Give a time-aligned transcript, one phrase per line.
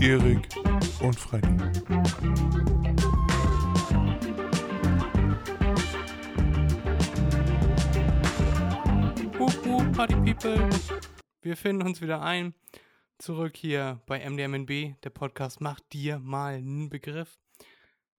[0.00, 0.48] Erik
[1.00, 1.48] und Freddy.
[9.38, 10.70] Hup, hup, Party People.
[11.42, 12.54] Wir finden uns wieder ein.
[13.18, 15.00] Zurück hier bei MDMNB.
[15.02, 17.36] Der Podcast macht dir mal einen Begriff.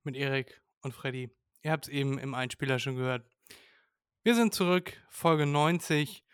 [0.04, 1.30] Mit Erik und Freddy.
[1.62, 3.26] Ihr habt es eben im Einspieler schon gehört.
[4.24, 6.26] Wir sind zurück, Folge 90.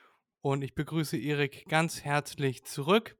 [0.41, 3.15] Und ich begrüße Erik ganz herzlich zurück.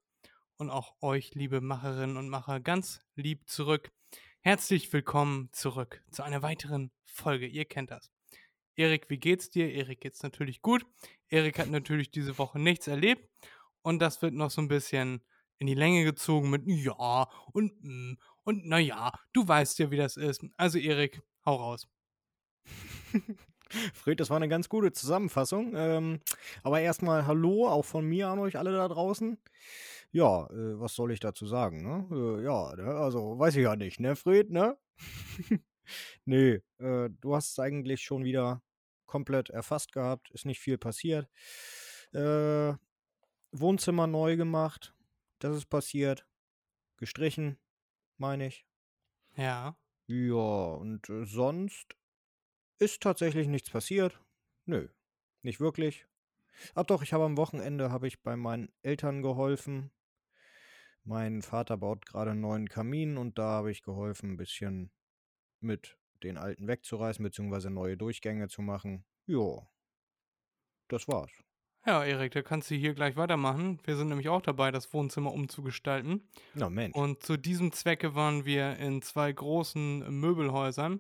[0.58, 3.92] Und auch euch, liebe Macherinnen und Macher, ganz lieb zurück.
[4.40, 7.46] Herzlich willkommen zurück zu einer weiteren Folge.
[7.46, 8.10] Ihr kennt das.
[8.78, 9.74] Erik, wie geht's dir?
[9.74, 10.86] Erik geht's natürlich gut.
[11.28, 13.28] Erik hat natürlich diese Woche nichts erlebt
[13.82, 15.22] und das wird noch so ein bisschen
[15.58, 18.14] in die Länge gezogen mit ja und mm,
[18.46, 20.46] und naja, du weißt ja, wie das ist.
[20.56, 21.86] Also Erik, hau raus.
[23.94, 25.74] Fred, das war eine ganz gute Zusammenfassung.
[25.76, 26.22] Ähm,
[26.64, 29.38] aber erstmal Hallo, auch von mir an euch alle da draußen.
[30.16, 31.84] Ja, äh, was soll ich dazu sagen?
[31.84, 32.08] Ne?
[32.10, 32.86] Äh, ja, ne?
[32.96, 34.78] also weiß ich ja nicht, ne, Fred, ne?
[36.24, 38.64] nee, äh, du hast es eigentlich schon wieder
[39.08, 41.30] komplett erfasst gehabt, ist nicht viel passiert.
[42.14, 42.76] Äh,
[43.52, 44.96] Wohnzimmer neu gemacht,
[45.40, 46.26] das ist passiert.
[46.96, 47.60] Gestrichen,
[48.16, 48.66] meine ich.
[49.36, 49.78] Ja.
[50.08, 51.98] Ja, und äh, sonst
[52.80, 54.22] ist tatsächlich nichts passiert.
[54.64, 54.88] Nö,
[55.42, 56.08] nicht wirklich.
[56.74, 59.92] Ach doch, ich habe am Wochenende habe ich bei meinen Eltern geholfen.
[61.06, 64.92] Mein Vater baut gerade einen neuen Kamin und da habe ich geholfen, ein bisschen
[65.60, 69.06] mit den alten wegzureißen, beziehungsweise neue Durchgänge zu machen.
[69.28, 69.68] Jo,
[70.88, 71.32] das war's.
[71.86, 73.80] Ja, Erik, da kannst du hier gleich weitermachen.
[73.84, 76.28] Wir sind nämlich auch dabei, das Wohnzimmer umzugestalten.
[76.56, 76.96] Na Mensch.
[76.96, 81.00] Und zu diesem Zwecke waren wir in zwei großen Möbelhäusern.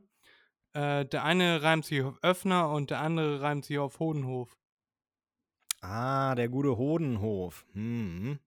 [0.73, 4.55] Äh, der eine reimt sich auf Öffner und der andere reimt sich auf Hodenhof.
[5.81, 7.65] Ah, der gute Hodenhof.
[7.73, 8.37] Hm.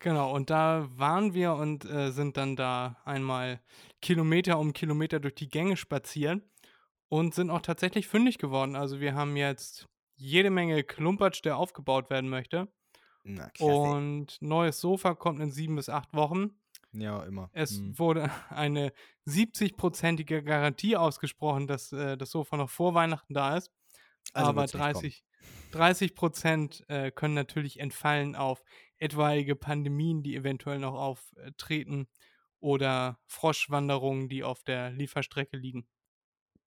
[0.00, 3.60] Genau, und da waren wir und äh, sind dann da einmal
[4.00, 6.42] Kilometer um Kilometer durch die Gänge spazieren
[7.08, 8.76] und sind auch tatsächlich fündig geworden.
[8.76, 12.72] Also wir haben jetzt jede Menge Klumpatsch, der aufgebaut werden möchte.
[13.24, 13.50] Na.
[13.58, 16.58] Und neues Sofa kommt in sieben bis acht Wochen.
[16.92, 17.50] ja, immer.
[17.52, 17.98] Es Hm.
[17.98, 18.92] wurde eine
[19.26, 23.70] 70-prozentige Garantie ausgesprochen, dass äh, das Sofa noch vor Weihnachten da ist.
[24.32, 24.92] Also Aber wird's nicht kommen.
[24.94, 25.24] 30,
[25.72, 28.62] 30 Prozent äh, können natürlich entfallen auf
[29.00, 32.08] etwaige Pandemien, die eventuell noch auftreten
[32.60, 35.88] oder Froschwanderungen, die auf der Lieferstrecke liegen.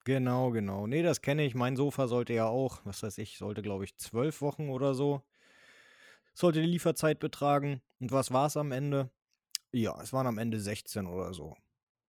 [0.06, 0.86] Genau, genau.
[0.88, 1.56] Nee, das kenne ich.
[1.56, 5.24] Mein Sofa sollte ja auch, was weiß ich, sollte, glaube ich, zwölf Wochen oder so.
[6.36, 7.82] Sollte die Lieferzeit betragen.
[8.00, 9.12] Und was war es am Ende?
[9.72, 11.56] Ja, es waren am Ende 16 oder so.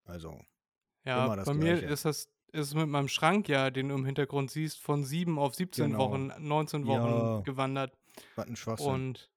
[0.05, 0.41] Also,
[1.05, 1.87] Ja, bei mir Gleiche.
[1.87, 5.39] ist das ist es mit meinem Schrank ja, den du im Hintergrund siehst, von 7
[5.39, 5.99] auf 17 Genau.
[5.99, 7.43] Wochen, 19 Wochen Ja.
[7.43, 7.99] gewandert.
[8.37, 8.87] was ein Schwachsinn.
[8.93, 9.31] Und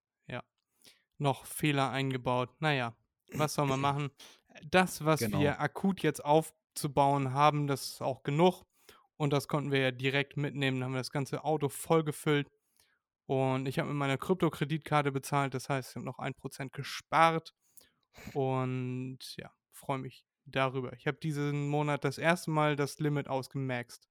[1.18, 2.50] noch Fehler eingebaut.
[2.62, 2.96] Naja,
[3.34, 4.10] was soll man machen?
[4.72, 5.40] Das, was Genau.
[5.40, 8.64] wir akut jetzt aufzubauen haben, das ist auch genug.
[9.18, 10.80] Und das konnten wir ja direkt mitnehmen.
[10.80, 12.50] Dann haben wir das ganze Auto vollgefüllt.
[13.26, 15.54] Und ich habe mit meiner Krypto-Kreditkarte bezahlt.
[15.54, 17.54] Das heißt, ich habe noch 1% gespart.
[18.34, 20.94] Und ja, freue mich darüber.
[20.94, 24.08] Ich habe diesen Monat das erste Mal das Limit ausgemaxt.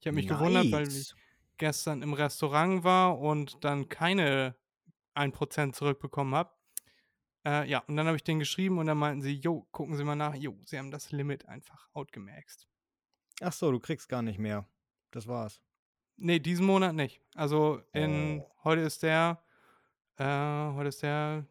[0.00, 1.14] Ich habe mich gewundert, weil ich Nice.
[1.58, 4.56] gestern im Restaurant war und dann keine
[5.18, 6.50] 1% zurückbekommen habe.
[7.46, 10.04] Äh, ja, und dann habe ich denen geschrieben und dann meinten sie, jo, gucken Sie
[10.04, 12.68] mal nach, jo, Sie haben das Limit einfach outgemaxt.
[13.40, 14.66] Ach so, du kriegst gar nicht mehr.
[15.10, 15.60] Das war's.
[16.16, 17.20] Nee, diesen Monat nicht.
[17.34, 18.50] Also in, Oh.
[18.64, 19.42] heute ist der,
[20.16, 21.46] äh, heute ist der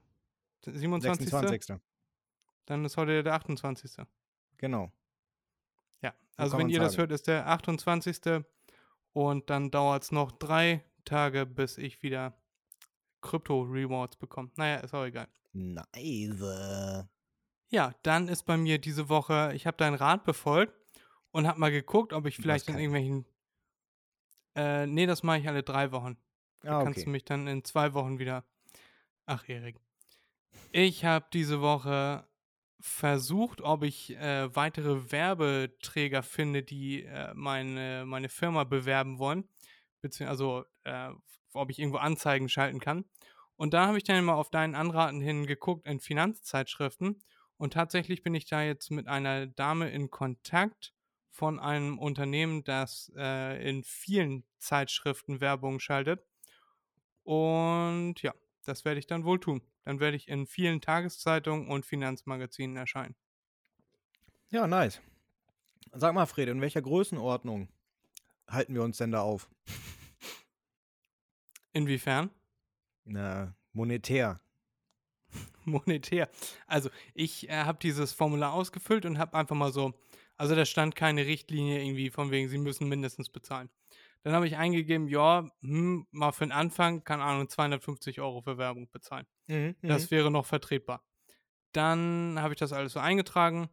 [0.66, 1.29] 27.
[1.29, 1.78] 26.
[2.66, 4.05] Dann ist heute der 28.
[4.57, 4.91] Genau.
[6.01, 6.99] Ja, So also wenn ihr das sagen.
[7.03, 8.44] hört, ist der 28.
[9.13, 12.38] Und dann dauert es noch drei Tage, bis ich wieder
[13.22, 14.51] Krypto-Rewards bekomme.
[14.55, 15.28] Naja, ist auch egal.
[15.53, 17.05] Nice.
[17.69, 20.73] Ja, dann ist bei mir diese Woche, ich habe deinen Rat befolgt
[21.31, 23.25] und habe mal geguckt, ob ich vielleicht in irgendwelchen.
[24.55, 26.17] Äh, nee, das mache ich alle drei Wochen.
[26.61, 27.09] Da Ah, kannst du okay.
[27.11, 28.46] mich dann in zwei Wochen wieder.
[29.25, 29.79] Ach, Erik.
[30.72, 32.28] Ich habe diese Woche
[32.79, 39.47] versucht, ob ich äh, weitere Werbeträger finde, die äh, meine, meine Firma bewerben wollen.
[40.02, 41.11] Beziehungsweise, also, äh,
[41.58, 43.06] ob ich irgendwo Anzeigen schalten kann.
[43.56, 47.20] Und da habe ich dann mal auf deinen Anraten hin geguckt in Finanzzeitschriften.
[47.58, 50.94] Und tatsächlich bin ich da jetzt mit einer Dame in Kontakt
[51.32, 56.24] von einem Unternehmen, das äh, in vielen Zeitschriften Werbung schaltet.
[57.24, 58.34] Und ja,
[58.66, 59.62] das werde ich dann wohl tun.
[59.86, 63.16] Dann werde ich in vielen Tageszeitungen und Finanzmagazinen erscheinen.
[64.50, 65.02] Ja, nice.
[65.94, 67.70] Sag mal, Fred, in welcher Größenordnung
[68.48, 69.50] halten wir uns denn da auf?
[71.78, 72.32] Inwiefern?
[73.06, 74.41] Na, monetär.
[75.66, 76.28] monetär.
[76.66, 79.94] Also ich äh, habe dieses Formular ausgefüllt und habe einfach mal so,
[80.38, 83.70] also da stand keine Richtlinie irgendwie von wegen, sie müssen mindestens bezahlen.
[84.24, 88.58] Dann habe ich eingegeben, ja, hm, mal für den Anfang, keine Ahnung, 250 Euro für
[88.58, 89.28] Werbung bezahlen.
[89.46, 90.16] Mhm, Das mhm.
[90.16, 91.06] wäre noch vertretbar.
[91.73, 93.70] Dann habe ich das alles so eingetragen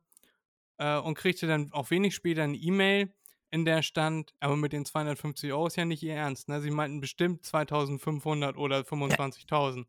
[0.76, 3.14] äh, und kriegte dann auch wenig später eine E-Mail,
[3.54, 6.48] in der stand, aber mit den 250 Euro ist ja nicht ihr Ernst.
[6.48, 6.60] Ne?
[6.60, 9.86] Sie meinten bestimmt 2500 oder 25.000.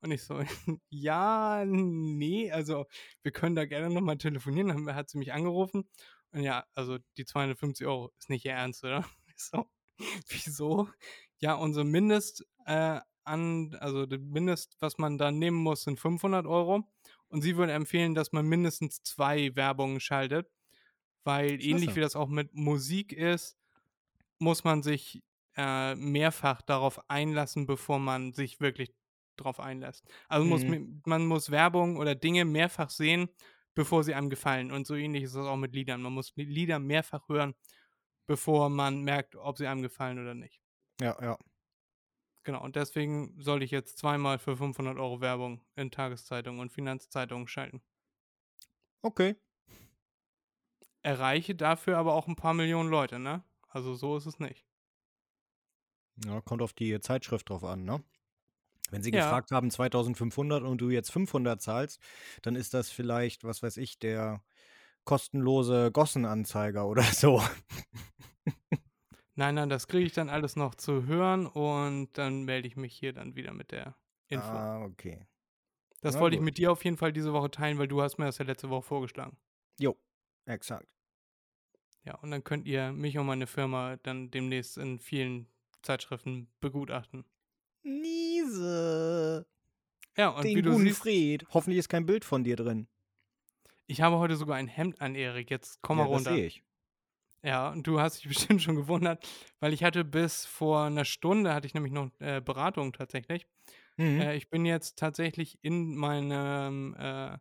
[0.00, 0.40] Und ich so,
[0.88, 2.86] ja, nee, also
[3.22, 4.68] wir können da gerne nochmal telefonieren.
[4.68, 5.86] Dann hat sie mich angerufen.
[6.32, 9.04] Und ja, also die 250 Euro ist nicht ihr Ernst, oder?
[9.36, 9.66] Ich so,
[10.28, 10.88] wieso?
[11.40, 16.46] Ja, unser Mindest äh, an, also das Mindest, was man da nehmen muss, sind 500
[16.46, 16.84] Euro.
[17.28, 20.48] Und sie würden empfehlen, dass man mindestens zwei Werbungen schaltet,
[21.24, 21.96] weil ähnlich Klasse.
[21.96, 23.58] wie das auch mit Musik ist,
[24.38, 25.22] muss man sich
[25.56, 28.94] äh, mehrfach darauf einlassen, bevor man sich wirklich
[29.36, 30.08] darauf einlässt.
[30.28, 30.68] Also muss, Mhm.
[30.68, 33.28] mi- man muss Werbung oder Dinge mehrfach sehen,
[33.74, 34.72] bevor sie einem gefallen.
[34.72, 36.02] Und so ähnlich ist es auch mit Liedern.
[36.02, 37.54] Man muss Lieder mehrfach hören,
[38.26, 40.60] bevor man merkt, ob sie einem gefallen oder nicht.
[41.00, 41.38] Ja, ja.
[42.42, 47.48] Genau, und deswegen soll ich jetzt zweimal für 500 Euro Werbung in Tageszeitungen und Finanzzeitungen
[47.48, 47.82] schalten.
[49.04, 49.36] Okay.
[51.04, 53.44] Erreiche dafür aber auch ein paar Millionen Leute, ne?
[53.68, 54.66] Also so ist es nicht.
[56.24, 58.02] Ja, kommt auf die Zeitschrift drauf an, ne?
[58.90, 59.40] Wenn sie Ja.
[59.40, 62.00] gefragt haben 2500 und du jetzt 500 zahlst,
[62.42, 64.42] dann ist das vielleicht, was weiß ich, der
[65.04, 67.42] kostenlose Gossenanzeiger oder so.
[69.36, 72.94] Nein, nein, das kriege ich dann alles noch zu hören und dann melde ich mich
[72.94, 73.96] hier dann wieder mit der
[74.28, 74.66] Info.
[74.66, 75.26] Ah, okay.
[76.02, 76.44] das na wollte ich gut.
[76.44, 78.70] mit dir auf jeden Fall diese Woche teilen, weil du hast mir das ja letzte
[78.70, 79.36] Woche vorgeschlagen.
[79.78, 79.96] Jo,
[80.46, 80.93] exakt.
[82.04, 85.48] Ja, und dann könnt ihr mich und meine Firma dann demnächst in vielen
[85.82, 87.24] Zeitschriften begutachten.
[87.82, 89.46] Niese.
[90.16, 91.46] Ja, und wie Den du guten siehst, Fried.
[91.50, 92.88] Hoffentlich ist kein Bild von dir drin.
[93.86, 95.50] ich habe heute sogar ein Hemd an, Erik.
[95.50, 96.34] Jetzt komm mal ja, das runter.
[96.34, 96.62] sehe ich.
[97.42, 99.26] Ja, und du hast dich bestimmt schon gewundert,
[99.60, 103.46] weil ich hatte bis vor einer Stunde, hatte ich nämlich noch äh, Beratung tatsächlich.
[103.96, 104.20] Mhm.
[104.20, 107.38] Äh, ich bin jetzt tatsächlich in meinem äh,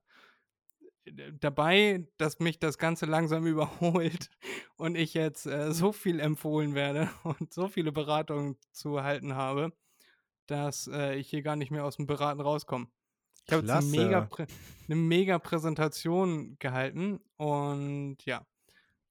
[1.39, 4.29] dabei, dass mich das Ganze langsam überholt
[4.77, 9.73] und ich jetzt äh, so viel empfohlen werde und so viele Beratungen zu erhalten habe,
[10.47, 12.87] dass äh, ich hier gar nicht mehr aus dem Beraten rauskomme.
[13.45, 14.29] Ich habe jetzt eine mega,
[14.87, 18.45] eine mega Präsentation gehalten und ja,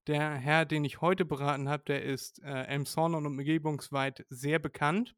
[0.07, 5.15] der Herr, den ich heute beraten habe, der ist äh, Elmshorn und umgebungsweit sehr bekannt.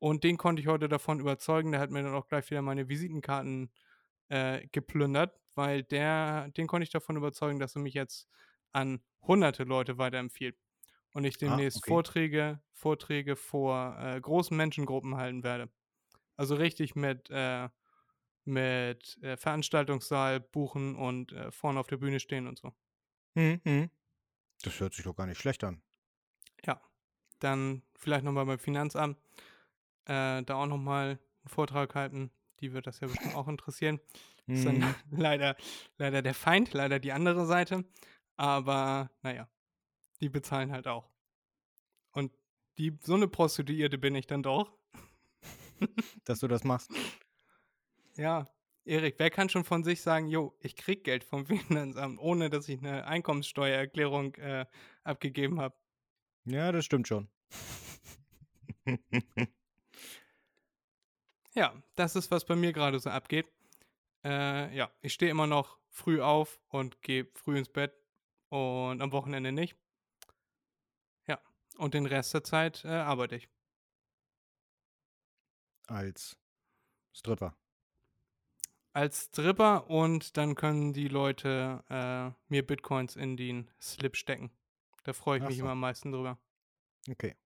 [0.00, 1.72] Und den konnte ich heute davon überzeugen.
[1.72, 3.70] Der hat mir dann auch gleich wieder meine Visitenkarten
[4.28, 8.28] äh, geplündert, weil der, den konnte ich davon überzeugen, dass er mich jetzt
[8.70, 10.56] an hunderte Leute weiterempfiehlt.
[11.12, 11.90] Und ich demnächst okay.
[11.90, 15.68] Vorträge, Vorträge vor äh, großen Menschengruppen halten werde.
[16.36, 17.68] Also richtig mit, äh,
[18.44, 22.72] mit äh, Veranstaltungssaal buchen und äh, vorne auf der Bühne stehen und so.
[23.34, 23.60] Mhm.
[23.64, 23.90] mhm.
[24.62, 25.82] Das hört sich doch gar nicht schlecht an.
[26.64, 26.80] Ja,
[27.40, 29.18] dann vielleicht nochmal beim Finanzamt
[30.04, 32.30] äh, da auch nochmal einen Vortrag halten.
[32.60, 33.98] Die wird das ja bestimmt auch interessieren.
[34.48, 34.94] Ist dann Mhm.
[35.10, 35.56] leider,
[35.98, 37.84] leider der Feind, leider die andere Seite.
[38.36, 39.48] Aber naja,
[40.20, 41.10] die bezahlen halt auch.
[42.12, 42.32] Und
[42.78, 44.72] die, so eine Prostituierte bin ich dann doch.
[46.24, 46.90] Dass du das machst.
[48.16, 48.48] Ja,
[48.84, 52.68] Erik, wer kann schon von sich sagen, jo, ich krieg Geld vom Finanzamt, ohne dass
[52.68, 54.66] ich eine Einkommenssteuererklärung äh,
[55.04, 55.76] abgegeben habe?
[56.44, 57.28] Ja, das stimmt schon.
[61.54, 63.50] Ja, das ist, was bei mir gerade so abgeht.
[64.24, 67.94] Äh, ja, ich stehe immer noch früh auf und gehe früh ins Bett
[68.48, 69.76] und am Wochenende nicht.
[71.26, 71.40] Ja,
[71.76, 73.48] und den Rest der Zeit äh, arbeite ich.
[75.86, 76.38] Als
[77.12, 77.56] Stripper.
[78.92, 84.50] Als Stripper und dann können die Leute äh, mir Bitcoins in den Slip stecken.
[85.04, 85.62] Da freue ich Ach mich so.
[85.62, 86.38] immer am meisten drüber.
[87.08, 87.36] Okay.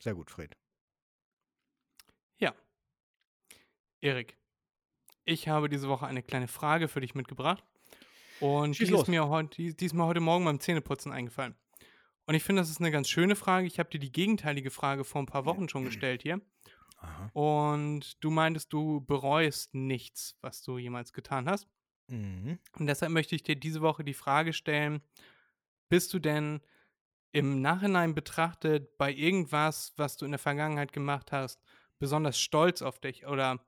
[0.00, 0.56] Sehr gut, Fred.
[2.38, 2.54] Ja.
[4.00, 4.38] Erik,
[5.28, 7.62] ich habe diese Woche eine kleine Frage für dich mitgebracht.
[8.40, 9.02] Und Schieß die los.
[9.02, 11.54] ist, mir heute, die, die ist mir heute Morgen beim Zähneputzen eingefallen.
[12.26, 13.66] Und ich finde, das ist eine ganz schöne Frage.
[13.66, 16.40] Ich habe dir die gegenteilige Frage vor ein paar Wochen schon gestellt hier.
[17.00, 17.30] Aha.
[17.32, 21.68] Und du meintest, du bereust nichts, was du jemals getan hast.
[22.08, 22.58] Mhm.
[22.78, 25.02] Und deshalb möchte ich dir diese Woche die Frage stellen,
[25.88, 26.60] bist du denn
[27.32, 31.62] im Nachhinein betrachtet bei irgendwas, was du in der Vergangenheit gemacht hast,
[31.98, 33.26] besonders stolz auf dich?
[33.26, 33.60] Oder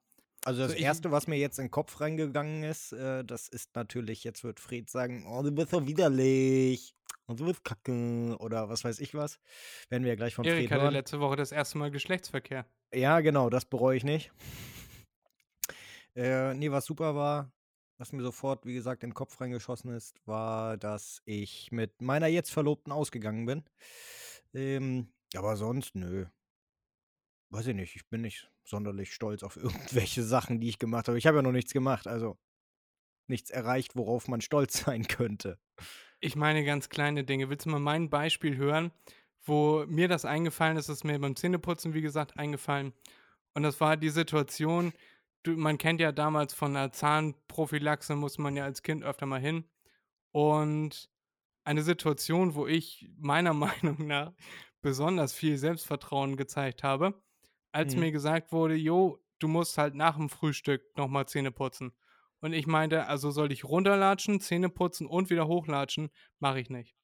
[0.45, 3.49] Also das So, ich- Erste, was mir jetzt in den Kopf reingegangen ist, äh, das
[3.49, 6.95] ist natürlich, jetzt wird Fred sagen, oh, du bist so widerlich
[7.27, 9.39] und du bist kacke oder was weiß ich was.
[9.91, 10.93] Werden wir ja gleich von Erik Fred hatte hören.
[10.95, 12.65] letzte Woche das erste Mal Geschlechtsverkehr.
[12.95, 14.33] Ja, genau, das bereue ich nicht.
[16.17, 17.53] Äh, ne, was super war,
[17.99, 22.27] was mir sofort, wie gesagt, in den Kopf reingeschossen ist, war, dass ich mit meiner
[22.27, 23.63] jetzt Verlobten ausgegangen bin.
[24.55, 26.27] Ähm, aber sonst, nö.
[27.51, 31.19] Weiß ich nicht, ich bin nicht sonderlich stolz auf irgendwelche Sachen, die ich gemacht habe.
[31.19, 32.39] Ich habe ja noch nichts gemacht, also
[33.27, 35.59] nichts erreicht, worauf man stolz sein könnte.
[36.21, 37.49] Ich meine ganz kleine Dinge.
[37.49, 38.93] Willst du mal mein Beispiel hören,
[39.43, 42.93] wo mir das eingefallen ist, ist mir beim Zähneputzen, wie gesagt, eingefallen.
[43.55, 44.93] Und das war die Situation,
[45.43, 49.41] du, man kennt ja damals von der Zahnprophylaxe, muss man ja als Kind öfter mal
[49.41, 49.65] hin.
[50.33, 51.11] Und
[51.65, 54.33] eine Situation, wo ich meiner Meinung nach
[54.83, 57.21] besonders viel Selbstvertrauen gezeigt habe,
[57.73, 58.01] als Mhm.
[58.01, 61.93] mir gesagt wurde, jo, du musst halt nach dem Frühstück nochmal Zähne putzen.
[62.41, 66.11] Und ich meinte, also soll ich runterlatschen, Zähne putzen und wieder hochlatschen?
[66.39, 66.97] Mache ich nicht.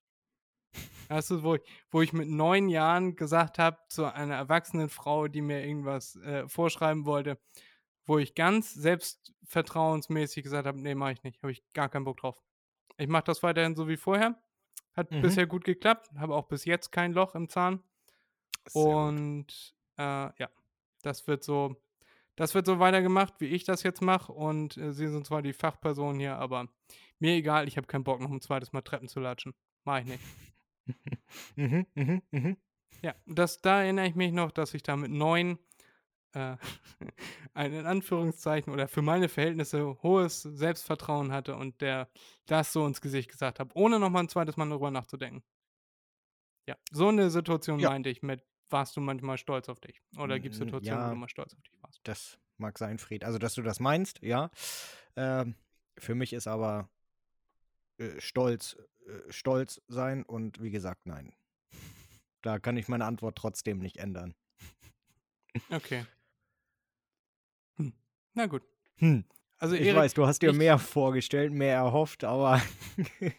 [1.09, 5.29] Weißt du, wo ich, wo ich mit neun Jahren gesagt habe zu einer erwachsenen Frau,
[5.29, 7.39] die mir irgendwas äh, vorschreiben wollte,
[8.07, 12.19] wo ich ganz selbstvertrauensmäßig gesagt habe, nee, mache ich nicht, habe ich gar keinen Bock
[12.19, 12.43] drauf.
[12.99, 14.43] Ich mache das weiterhin so wie vorher.
[14.95, 15.21] Hat Mhm.
[15.21, 17.83] bisher gut geklappt, habe auch bis jetzt kein Loch im Zahn.
[18.67, 19.76] Sehr gut.
[19.99, 20.03] Äh,
[20.39, 20.51] ja,
[21.03, 21.77] das wird so,
[22.37, 24.33] das wird so weitergemacht, wie ich das jetzt mache.
[24.33, 26.69] Und äh, Sie sind zwar die Fachperson hier, aber
[27.19, 29.55] mir egal, ich habe keinen Bock, noch ein zweites Mal Treppen zu latschen.
[29.85, 30.23] Mach ich nicht.
[31.57, 32.57] Mhm, mhm, mhm.
[33.03, 35.59] Ja, das, da erinnere ich mich noch, dass ich da mit neun
[36.33, 36.57] äh,
[37.55, 42.09] ein in Anführungszeichen oder für meine Verhältnisse hohes Selbstvertrauen hatte und der
[42.47, 45.43] das so ins Gesicht gesagt habe, ohne nochmal ein zweites Mal darüber nachzudenken.
[46.69, 47.91] Ja, so eine Situation Ja.
[47.91, 50.01] meinte ich mit, warst du manchmal stolz auf dich?
[50.19, 51.11] Oder gibt es Situationen, wo ja.
[51.11, 52.01] du mal stolz auf dich warst?
[52.05, 53.25] Das mag sein, Fred.
[53.25, 54.51] Also, dass du das meinst, ja.
[55.17, 55.55] Ähm,
[55.99, 56.89] für mich ist aber
[57.99, 61.35] äh, Stolz, äh, Stolz sein und wie gesagt, nein.
[62.43, 64.35] Da kann ich meine Antwort trotzdem nicht ändern.
[65.71, 66.05] Okay.
[67.79, 67.93] Hm.
[68.35, 68.63] Na gut.
[68.97, 69.25] Hm.
[69.59, 72.63] Also Ich Erik, weiß, du hast dir mehr vorgestellt, mehr erhofft, aber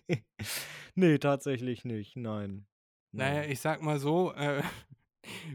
[0.95, 2.15] nee, tatsächlich nicht.
[2.15, 2.67] Nein.
[3.11, 3.51] Naja, Nein.
[3.51, 4.61] ich sag mal so, äh,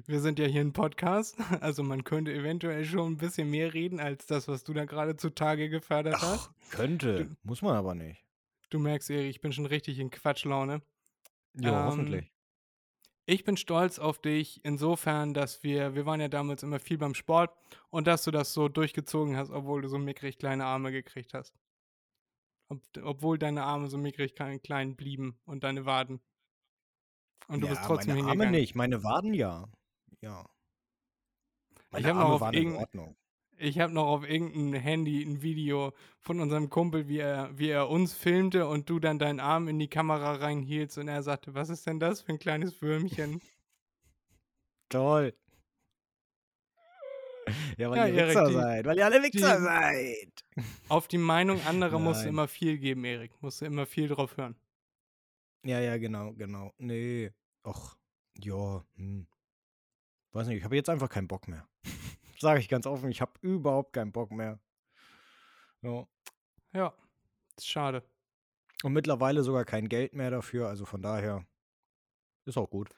[0.07, 4.01] wir sind ja hier ein Podcast, also man könnte eventuell schon ein bisschen mehr reden
[4.01, 6.51] als das, was du da gerade zutage gefördert hast.
[6.53, 7.27] Ach, könnte.
[7.27, 8.25] Du- Muss man aber nicht.
[8.71, 10.83] Du merkst, Erik, ich bin schon richtig in Quatschlaune.
[11.55, 12.33] Ja, Ähm, hoffentlich.
[13.27, 17.15] Ich bin stolz auf dich insofern, dass wir, wir waren ja damals immer viel beim
[17.15, 17.57] Sport
[17.89, 21.55] und dass du das so durchgezogen hast, obwohl du so mickrig kleine Arme gekriegt hast.
[22.69, 26.21] Ob, obwohl deine Arme so mickrig klein blieben und deine Waden.
[27.53, 28.47] Und du ja, bist trotzdem meine hingegangen.
[28.49, 29.69] Arme nicht, meine Waden ja.
[30.21, 30.47] Ja.
[31.91, 33.17] Meine hab noch Arme auf irgendein- Ordnung.
[33.59, 37.89] Ich habe noch auf irgendeinem Handy ein Video von unserem Kumpel, wie er, wie er
[37.91, 41.69] uns filmte und du dann deinen Arm in die Kamera reinhielst und er sagte, was
[41.69, 43.41] ist denn das für ein kleines Würmchen?
[44.89, 45.33] Toll.
[47.77, 48.85] Ja, weil Ja, ihr Erik, Wichser die- seid.
[48.87, 50.45] Weil ihr alle Wichser die- seid.
[50.89, 53.33] Auf die Meinung anderer musst du immer viel geben, Erik.
[53.43, 54.57] Musst du immer viel drauf hören.
[55.65, 56.73] Ja, ja, genau, genau.
[56.79, 57.31] Nee.
[57.65, 57.97] Och,
[58.39, 59.27] ja, hm.
[60.33, 61.69] Weiß nicht, ich habe jetzt einfach keinen Bock mehr.
[62.39, 64.59] Sage ich ganz offen, ich habe überhaupt keinen Bock mehr.
[65.83, 66.07] Ja.
[66.73, 66.95] Ja,
[67.57, 68.03] ist schade.
[68.83, 71.47] Und mittlerweile sogar kein Geld mehr dafür, also von daher
[72.47, 72.89] ist auch gut.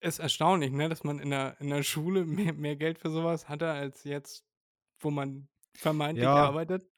[0.00, 3.48] Ist erstaunlich, ne, dass man in der, in der Schule mehr, mehr Geld für sowas
[3.48, 4.44] hatte, als jetzt,
[5.00, 6.34] wo man vermeintlich Ja.
[6.34, 6.88] arbeitet.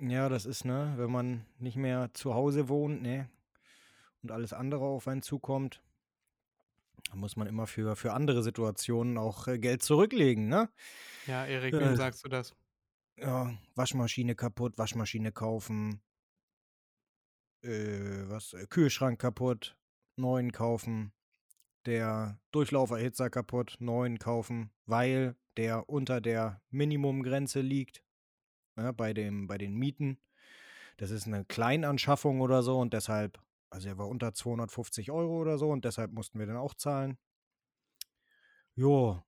[0.00, 3.28] Ja, das ist, ne, wenn man nicht mehr zu Hause wohnt, ne,
[4.22, 5.82] und alles andere auf einen zukommt,
[7.14, 10.68] muss man immer für, für andere Situationen auch äh, Geld zurücklegen, ne?
[11.26, 11.80] Ja, Erik, Äh.
[11.80, 12.54] wem sagst du das?
[13.16, 16.00] Ja, Waschmaschine kaputt, Waschmaschine kaufen,
[17.62, 19.76] äh, was, äh, Kühlschrank kaputt,
[20.16, 21.12] neuen kaufen,
[21.86, 28.04] der Durchlauferhitzer kaputt, neuen kaufen, weil der unter der Minimumgrenze liegt,
[28.76, 30.20] ja, bei, dem, bei den Mieten.
[30.98, 35.58] Das ist eine Kleinanschaffung oder so und deshalb, also er war unter 250 Euro oder
[35.58, 37.18] so und deshalb mussten wir den auch zahlen.
[38.74, 39.22] Jo.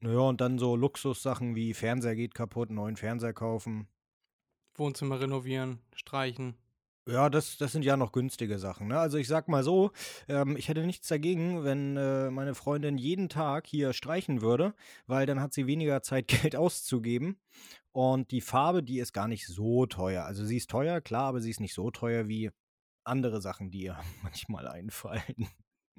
[0.00, 3.88] Naja, und dann so Luxussachen wie Fernseher geht kaputt, neuen Fernseher kaufen.
[4.74, 6.56] Wohnzimmer renovieren, streichen.
[7.06, 8.88] Ja, das, das sind ja noch günstige Sachen.
[8.88, 8.98] Ne?
[8.98, 9.92] Also ich sag mal so,
[10.26, 14.74] ähm, ich hätte nichts dagegen, wenn äh, meine Freundin jeden Tag hier streichen würde,
[15.06, 17.38] weil dann hat sie weniger Zeit, Geld auszugeben.
[17.92, 20.24] Und die Farbe, die ist gar nicht so teuer.
[20.24, 22.50] Also sie ist teuer, klar, aber sie ist nicht so teuer wie
[23.04, 25.48] andere Sachen, die ihr manchmal einfallen.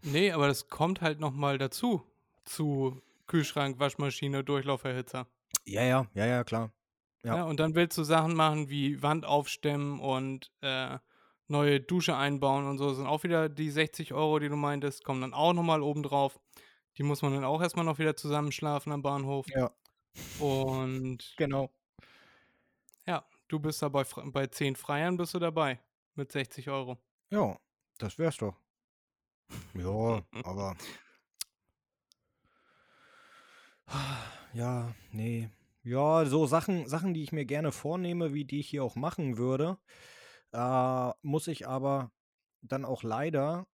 [0.03, 2.03] Nee, aber das kommt halt nochmal dazu.
[2.43, 5.27] Zu Kühlschrank, Waschmaschine, Durchlauferhitzer.
[5.65, 6.71] Ja, ja, ja, ja, klar.
[7.23, 7.37] Ja.
[7.37, 7.43] Ja.
[7.45, 10.99] und dann willst du Sachen machen wie Wand aufstemmen und äh,
[11.47, 12.89] neue Dusche einbauen und so.
[12.89, 16.03] Das sind auch wieder die 60 Euro, die du meintest, kommen dann auch nochmal oben
[16.03, 16.39] drauf.
[16.97, 19.47] Die muss man dann auch erstmal noch wieder zusammenschlafen am Bahnhof.
[19.49, 19.71] Ja,
[20.39, 21.71] Und genau.
[23.07, 25.79] Ja, du bist da bei, bei 10 Freiern bist du dabei.
[26.15, 26.97] Mit 60 Euro.
[27.29, 27.59] Ja,
[27.97, 28.55] das wär's doch.
[29.73, 30.75] Ja, aber.
[34.53, 35.49] Ja, nee.
[35.83, 39.37] Ja, so Sachen, Sachen, die ich mir gerne vornehme, wie die ich hier auch machen
[39.37, 39.77] würde,
[40.51, 42.11] äh, muss ich aber
[42.61, 43.67] dann auch leider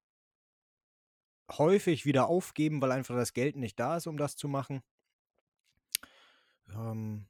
[1.57, 4.81] häufig wieder aufgeben, weil einfach das Geld nicht da ist, um das zu machen.
[6.73, 7.27] Ähm,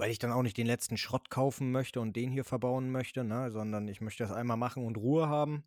[0.00, 3.22] weil ich dann auch nicht den letzten Schrott kaufen möchte und den hier verbauen möchte,
[3.22, 3.50] ne?
[3.50, 5.62] sondern ich möchte das einmal machen und Ruhe haben.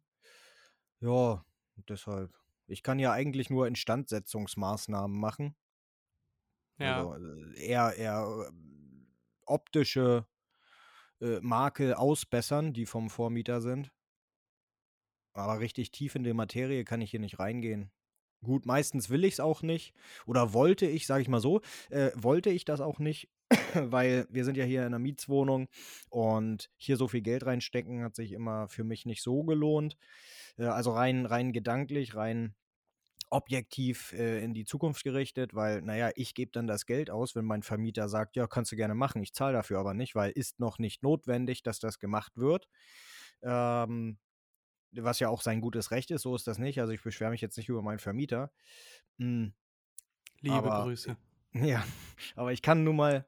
[1.01, 1.45] Ja,
[1.87, 2.33] deshalb.
[2.65, 5.55] Ich kann ja eigentlich nur Instandsetzungsmaßnahmen machen.
[6.79, 7.07] Ja.
[7.07, 8.51] Also eher, eher äh,
[9.45, 10.25] optische
[11.21, 13.91] äh, Makel ausbessern, die vom Vormieter sind.
[15.33, 17.91] Aber richtig tief in die Materie kann ich hier nicht reingehen.
[18.43, 19.93] Gut, meistens will ich es auch nicht.
[20.25, 21.61] Oder wollte ich, sage ich mal so,
[21.91, 23.29] äh, wollte ich das auch nicht,
[23.75, 25.67] weil wir sind ja hier in einer Mietswohnung
[26.09, 29.97] und hier so viel Geld reinstecken hat sich immer für mich nicht so gelohnt.
[30.57, 32.55] Äh, also rein, rein gedanklich, rein
[33.29, 37.45] objektiv äh, in die Zukunft gerichtet, weil, naja, ich gebe dann das Geld aus, wenn
[37.45, 40.59] mein Vermieter sagt, ja, kannst du gerne machen, ich zahle dafür aber nicht, weil ist
[40.59, 42.67] noch nicht notwendig, dass das gemacht wird.
[43.41, 44.19] Ähm,
[44.91, 46.79] was ja auch sein gutes Recht ist, so ist das nicht.
[46.79, 48.51] Also ich beschwere mich jetzt nicht über meinen Vermieter.
[49.17, 49.53] Hm,
[50.41, 51.17] Liebe aber- Grüße.
[51.53, 51.83] ja,
[52.35, 53.25] aber ich kann nun mal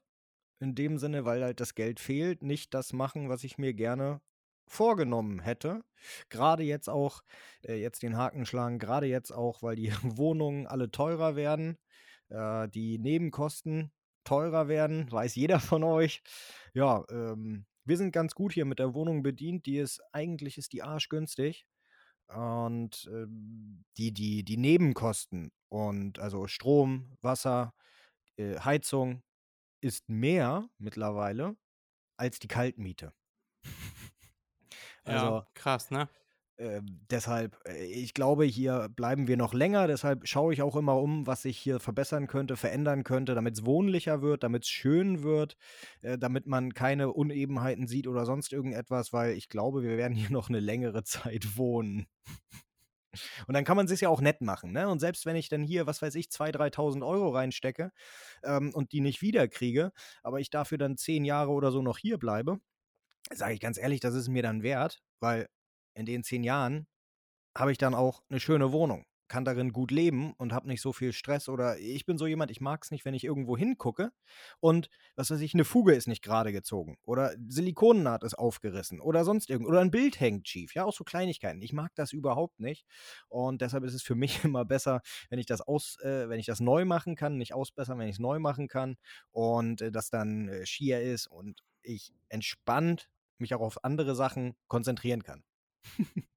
[0.59, 4.21] in dem Sinne, weil halt das Geld fehlt, nicht das machen, was ich mir gerne
[4.67, 5.83] vorgenommen hätte.
[6.29, 7.21] Gerade jetzt auch,
[7.63, 11.77] äh, jetzt den Haken schlagen, gerade jetzt auch, weil die Wohnungen alle teurer werden,
[12.29, 13.91] äh, die Nebenkosten
[14.23, 16.21] teurer werden, weiß jeder von euch.
[16.73, 20.73] Ja, ähm, wir sind ganz gut hier mit der Wohnung bedient, die ist, eigentlich ist
[20.73, 21.65] die arschgünstig.
[22.27, 27.75] Und ähm, die, die, die Nebenkosten und also Strom, Wasser,
[28.37, 29.21] äh, Heizung
[29.81, 31.55] ist mehr mittlerweile
[32.17, 33.13] als die Kaltmiete.
[35.07, 36.09] Also ja, krass, ne?
[36.57, 39.87] äh, deshalb, äh, ich glaube, hier bleiben wir noch länger.
[39.87, 43.65] Deshalb schaue ich auch immer um, was sich hier verbessern könnte, verändern könnte, damit es
[43.65, 45.57] wohnlicher wird, damit es schön wird,
[46.01, 50.31] äh, damit man keine Unebenheiten sieht oder sonst irgendetwas, weil ich glaube, wir werden hier
[50.31, 51.03] noch eine längere
[51.35, 52.07] Zeit wohnen.
[53.47, 54.89] Und dann kann man es ja auch nett machen, ne?
[54.89, 57.91] Und selbst wenn ich dann hier, was weiß ich, 2.000, 3.000 Euro reinstecke
[58.43, 59.91] ähm, und die nicht wiederkriege,
[60.23, 62.59] aber ich dafür dann zehn Jahre oder so noch hier bleibe,
[63.33, 65.47] sage ich ganz ehrlich, das ist mir dann wert, weil
[65.95, 66.87] in den zehn Jahren
[67.57, 70.93] habe ich dann auch eine schöne Wohnung, kann darin gut leben und habe nicht so
[70.93, 74.11] viel Stress oder ich bin so jemand, ich mag es nicht, wenn ich irgendwo hingucke
[74.59, 79.23] und was weiß ich, eine Fuge ist nicht gerade gezogen oder Silikonnaht ist aufgerissen oder
[79.25, 81.61] sonst irgend oder ein Bild hängt schief, ja, auch so Kleinigkeiten.
[81.61, 82.85] Ich mag das überhaupt nicht
[83.27, 86.45] und deshalb ist es für mich immer besser, wenn ich das aus, äh, wenn ich
[86.45, 88.97] das neu machen kann, nicht ausbessern, wenn ich es neu machen kann
[89.31, 94.55] und äh, das dann äh, schier ist und ich entspannt mich auch auf andere Sachen
[94.67, 95.43] konzentrieren kann.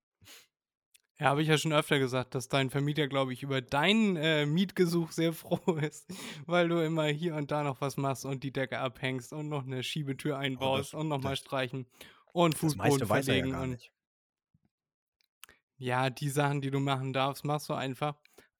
[1.20, 4.46] Ja, habe ich ja schon öfter gesagt, dass dein Vermieter, glaube ich, über dein äh,
[4.46, 6.06] Mietgesuch sehr froh ist,
[6.46, 9.64] weil du immer hier und da noch was machst und die Decke abhängst und noch
[9.64, 11.86] eine Schiebetür einbaust und nochmal das- streichen
[12.32, 13.90] und Das Fußboden er ja verlegen gar und
[15.76, 18.16] ja, die Sachen, die du machen darfst, machst du einfach.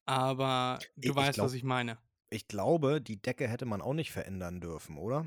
[0.07, 1.99] Aber Ich- du ich weißt, glaub- was ich meine.
[2.31, 5.27] Ich glaube, die Decke hätte man auch nicht verändern dürfen, oder?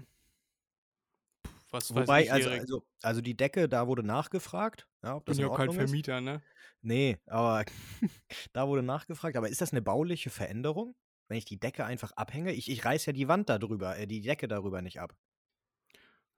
[1.71, 5.38] Was Wobei, ich, also, also, also die Decke, da wurde nachgefragt, ja, ob bin das
[5.38, 5.89] in ja kein Ordnung ist.
[5.89, 6.41] Vermieter, ne?
[6.81, 7.63] Nee, aber
[8.53, 9.38] da wurde nachgefragt.
[9.38, 10.95] Aber ist das eine bauliche Veränderung?
[11.29, 12.51] Wenn ich die Decke einfach abhänge?
[12.51, 15.15] Ich, ich reiß ja die Wand darüber, äh, die Decke darüber nicht ab.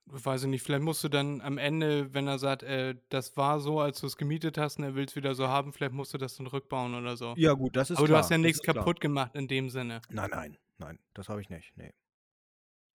[0.05, 3.61] Weiß ich nicht, vielleicht musst du dann am Ende, wenn er sagt, äh, das war
[3.61, 6.13] so, als du es gemietet hast und er will es wieder so haben, vielleicht musst
[6.13, 7.33] du das dann rückbauen oder so.
[7.37, 8.17] Ja, gut, das ist Aber klar.
[8.17, 8.75] du hast ja nichts ist klar.
[8.75, 10.01] kaputt gemacht in dem Sinne.
[10.09, 11.71] Nein, nein, nein, das habe ich nicht.
[11.77, 11.93] Nee.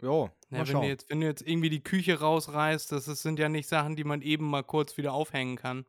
[0.01, 0.83] Ja, mal wenn, schauen.
[0.83, 3.97] du jetzt, wenn du jetzt irgendwie die Küche rausreißt, das ist, sind ja nicht Sachen,
[3.97, 5.87] die man eben mal kurz wieder aufhängen kann.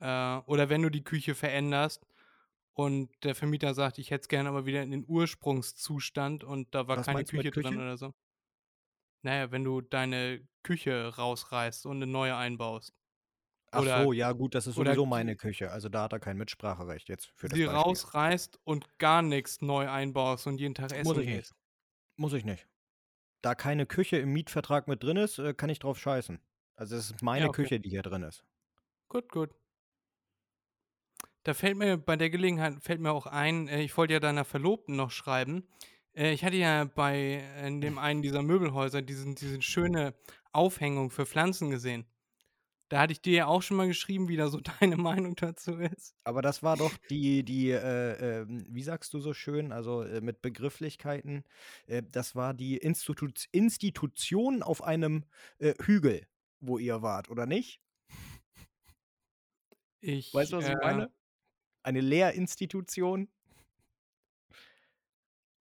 [0.00, 2.06] Äh, oder wenn du die Küche veränderst
[2.74, 6.88] und der Vermieter sagt, ich hätte es gerne aber wieder in den Ursprungszustand und da
[6.88, 7.78] war Was keine meinst du mit Küche drin Küche?
[7.78, 8.14] oder so.
[9.22, 12.94] Naja, wenn du deine Küche rausreißt und eine neue einbaust.
[13.72, 15.70] Ach oder- so, ja, gut, das ist oder sowieso meine Küche.
[15.70, 17.80] Also da hat er kein Mitspracherecht jetzt für das sie Beispiel.
[17.82, 21.36] rausreißt und gar nichts neu einbaust und jeden Tag essen Muss ich nicht.
[21.36, 21.54] gehst.
[22.16, 22.68] Muss ich nicht.
[23.42, 26.40] Da keine Küche im Mietvertrag mit drin ist, äh, kann ich drauf scheißen.
[26.76, 27.62] Also es ist meine Ja, okay.
[27.64, 28.44] Küche, die hier drin ist.
[29.08, 29.50] Gut, gut.
[31.44, 34.44] Da fällt mir bei der Gelegenheit fällt mir auch ein, äh, ich wollte ja deiner
[34.44, 35.66] Verlobten noch schreiben.
[36.14, 40.14] Äh, ich hatte ja bei in dem einen dieser Möbelhäuser diesen, diese schöne
[40.52, 42.06] Aufhängung für Pflanzen gesehen.
[42.90, 45.76] Da hatte ich dir ja auch schon mal geschrieben, wie da so deine Meinung dazu
[45.76, 46.16] ist.
[46.24, 50.20] Aber das war doch die, die, äh, ähm, wie sagst du so schön, also äh,
[50.20, 51.44] mit Begrifflichkeiten,
[51.86, 55.24] äh, das war die Institu Institution auf einem
[55.58, 56.26] äh, Hügel,
[56.58, 57.80] wo ihr wart, oder nicht?
[60.00, 61.12] Ich, Weißt du, was ich äh, meine?
[61.82, 63.28] Eine Lehrinstitution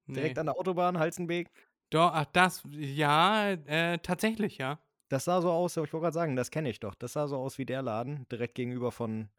[0.08, 0.16] nee.
[0.16, 1.52] direkt an der Autobahn, Halstenbek.
[1.92, 4.80] Doch, ach, das, ja, äh, tatsächlich, ja.
[5.10, 6.96] Das sah so aus, ich wollte gerade sagen, das kenne ich doch.
[6.96, 9.30] Das sah so aus wie der Laden, direkt gegenüber von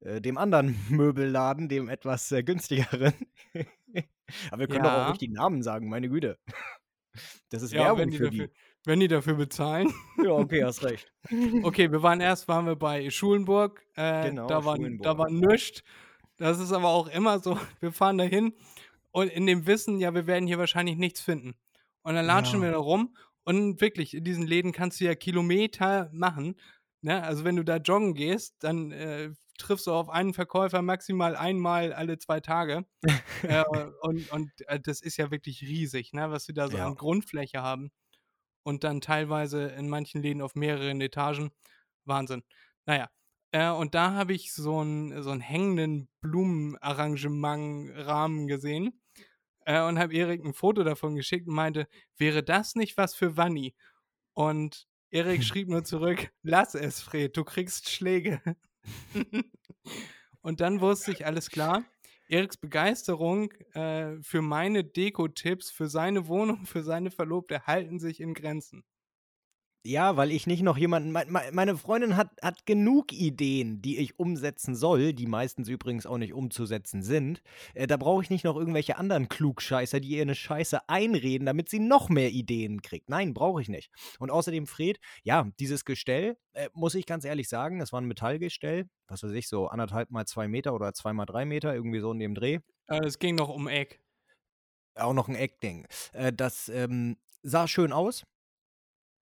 [0.00, 3.12] äh, dem anderen Möbelladen, dem etwas äh, günstigeren.
[4.50, 5.12] Aber wir können doch auch Ja.
[5.12, 6.38] die Namen sagen, meine Güte.
[7.50, 8.52] Das ist Ja, Werbung wenn die, für dafür, die.
[8.84, 9.92] wenn die dafür bezahlen.
[10.22, 11.12] Ja, okay, hast recht.
[11.64, 13.84] Okay, wir waren erst, waren wir bei Schulenburg.
[13.96, 15.02] Äh, Genau, da war, Schulenburg.
[15.02, 15.82] da war nichts.
[16.36, 17.58] Das ist aber auch immer so.
[17.80, 18.52] Wir fahren dahin
[19.10, 21.54] und in dem Wissen, ja, wir werden hier wahrscheinlich nichts finden.
[22.02, 22.66] Und dann latschen Ja.
[22.66, 23.16] wir da rum
[23.48, 26.60] und wirklich, in diesen Läden kannst du ja Kilometer machen.
[27.00, 27.22] Ne?
[27.22, 31.94] Also wenn du da joggen gehst, dann äh, triffst du auf einen Verkäufer maximal einmal
[31.94, 32.84] alle zwei Tage.
[33.42, 33.64] äh,
[34.02, 36.30] und und äh, das ist ja wirklich riesig, ne?
[36.30, 36.86] was sie da so Ja.
[36.86, 37.90] an Grundfläche haben.
[38.64, 41.50] Und dann teilweise in manchen Läden auf mehreren Etagen.
[42.04, 42.42] Wahnsinn.
[42.84, 43.08] Naja.
[43.52, 49.00] Äh, und da habe ich so einen so einen hängenden Blumenarrangement-Rahmen gesehen
[49.68, 53.36] äh, und habe Erik ein Foto davon geschickt und meinte, wäre das nicht was für
[53.36, 53.74] Wanni?
[54.32, 58.40] Und Erik schrieb nur zurück, lass es, Fred, du kriegst Schläge.
[60.40, 61.84] und dann wusste ich, alles klar,
[62.28, 68.32] Eriks Begeisterung äh, für meine Deko-Tipps, für seine Wohnung, für seine Verlobte halten sich in
[68.32, 68.84] Grenzen.
[69.86, 71.12] Ja, weil ich nicht noch jemanden.
[71.12, 76.04] mei- mei- Meine Freundin hat, hat genug Ideen, die ich umsetzen soll, die meistens übrigens
[76.04, 77.42] auch nicht umzusetzen sind.
[77.74, 81.68] Äh, da brauche ich nicht noch irgendwelche anderen Klugscheißer, die ihr eine Scheiße einreden, damit
[81.68, 83.08] sie noch mehr Ideen kriegt.
[83.08, 83.90] Nein, brauche ich nicht.
[84.18, 88.08] Und außerdem, Fred, ja, dieses Gestell, äh, muss ich ganz ehrlich sagen, das war ein
[88.08, 92.00] Metallgestell, was weiß ich, so anderthalb mal zwei Meter oder zwei mal drei Meter, irgendwie
[92.00, 92.58] so in dem Dreh.
[92.88, 94.00] Äh, es ging noch um Eck.
[94.96, 95.86] Auch noch ein Eckding.
[96.34, 98.24] Das ähm, sah schön aus.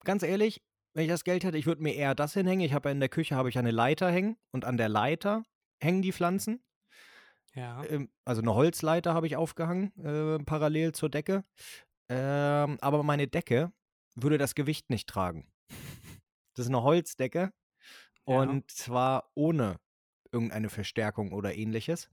[0.06, 0.62] Ganz ehrlich,
[0.94, 2.64] wenn ich das Geld hätte, ich würde mir eher das hinhängen.
[2.64, 5.42] Ich habe ja in der Küche habe ich eine Leiter hängen und an der Leiter
[5.82, 6.62] hängen die Pflanzen.
[7.54, 7.84] Ja.
[7.84, 11.44] Ähm, also eine Holzleiter habe ich aufgehangen, äh, parallel zur Decke.
[12.08, 13.72] Ähm, aber meine Decke
[14.14, 15.50] würde das Gewicht nicht tragen.
[16.54, 17.52] Das ist eine Holzdecke
[18.28, 18.40] Ja.
[18.40, 19.80] und zwar ohne
[20.30, 22.08] irgendeine Verstärkung oder ähnliches.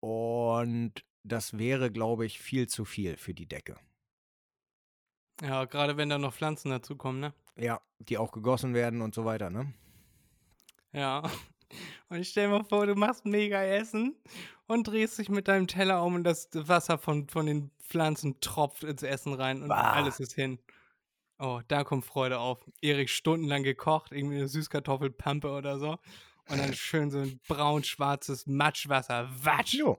[0.00, 0.92] Und
[1.24, 3.78] das wäre, glaube ich, viel zu viel für die Decke.
[5.42, 7.32] Ja, gerade wenn da noch Pflanzen dazukommen, ne?
[7.56, 9.72] Ja, die auch gegossen werden und so weiter, ne?
[10.92, 11.22] Ja.
[12.08, 14.16] Und stell dir mal vor, du machst mega Essen
[14.66, 18.84] und drehst dich mit deinem Teller um und das Wasser von, von den Pflanzen tropft
[18.84, 19.92] ins Essen rein und Bah.
[19.92, 20.58] alles ist hin.
[21.38, 22.64] Oh, da kommt Freude auf.
[22.80, 25.98] Erik stundenlang gekocht, irgendwie eine Süßkartoffelpampe oder so.
[26.48, 29.28] Und dann schön so ein braun-schwarzes Matschwasser.
[29.44, 29.74] Watsch!
[29.74, 29.98] Jo.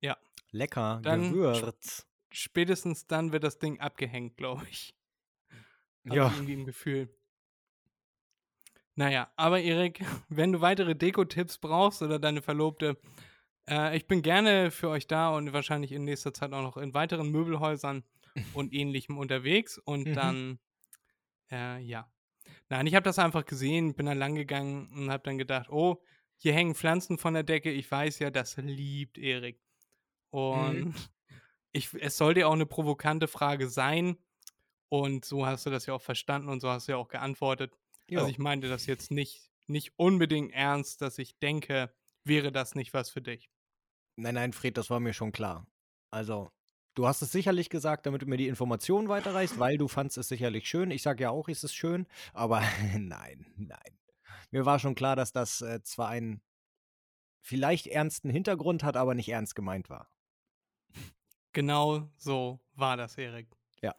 [0.00, 0.16] Ja.
[0.50, 2.06] Lecker, Dann Gewürz.
[2.32, 4.94] Spätestens dann wird das Ding abgehängt, glaube ich.
[6.08, 6.32] Hab Ja.
[6.34, 7.08] irgendwie im Gefühl.
[8.94, 12.98] Naja, aber Erik, wenn du weitere Deko-Tipps brauchst oder deine Verlobte,
[13.68, 16.92] äh, ich bin gerne für euch da und wahrscheinlich in nächster Zeit auch noch in
[16.94, 18.04] weiteren Möbelhäusern
[18.54, 19.78] und ähnlichem unterwegs.
[19.78, 20.12] Und Mhm.
[20.14, 20.58] dann,
[21.50, 22.10] äh, ja.
[22.68, 26.02] Nein, ich habe das einfach gesehen, bin da lang gegangen und habe dann gedacht, oh,
[26.36, 27.70] hier hängen Pflanzen von der Decke.
[27.70, 29.60] Ich weiß ja, das liebt Erik.
[30.30, 30.92] Und
[31.72, 34.16] ich, es sollte ja auch eine provokante Frage sein.
[34.88, 37.72] Und so hast du das ja auch verstanden und so hast du ja auch geantwortet.
[38.08, 38.20] Jo.
[38.20, 41.90] Also ich meinte das jetzt nicht, nicht unbedingt ernst, dass ich denke,
[42.24, 43.50] wäre das nicht was für dich.
[44.16, 45.66] Nein, nein, Fred, das war mir schon klar.
[46.10, 46.52] Also,
[46.94, 50.28] du hast es sicherlich gesagt, damit du mir die Informationen weiterreichst, weil du fandst es
[50.28, 50.90] sicherlich schön.
[50.90, 52.60] Ich sage ja auch, ist es schön, aber
[52.98, 53.98] nein, nein.
[54.50, 56.42] Mir war schon klar, dass das äh, zwar einen
[57.40, 60.10] vielleicht ernsten Hintergrund hat, aber nicht ernst gemeint war.
[61.52, 63.48] Genau so war das, Erik.
[63.82, 63.94] Ja.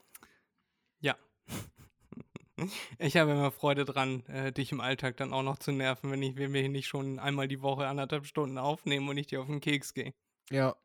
[0.99, 1.17] Ja.
[2.99, 6.21] Ich habe immer Freude dran, äh, dich im Alltag dann auch noch zu nerven, wenn,
[6.21, 9.41] ich, wenn wir hier nicht schon einmal die Woche anderthalb Stunden aufnehmen und ich dir
[9.41, 10.13] auf den Keks gehe.
[10.51, 10.75] Ja.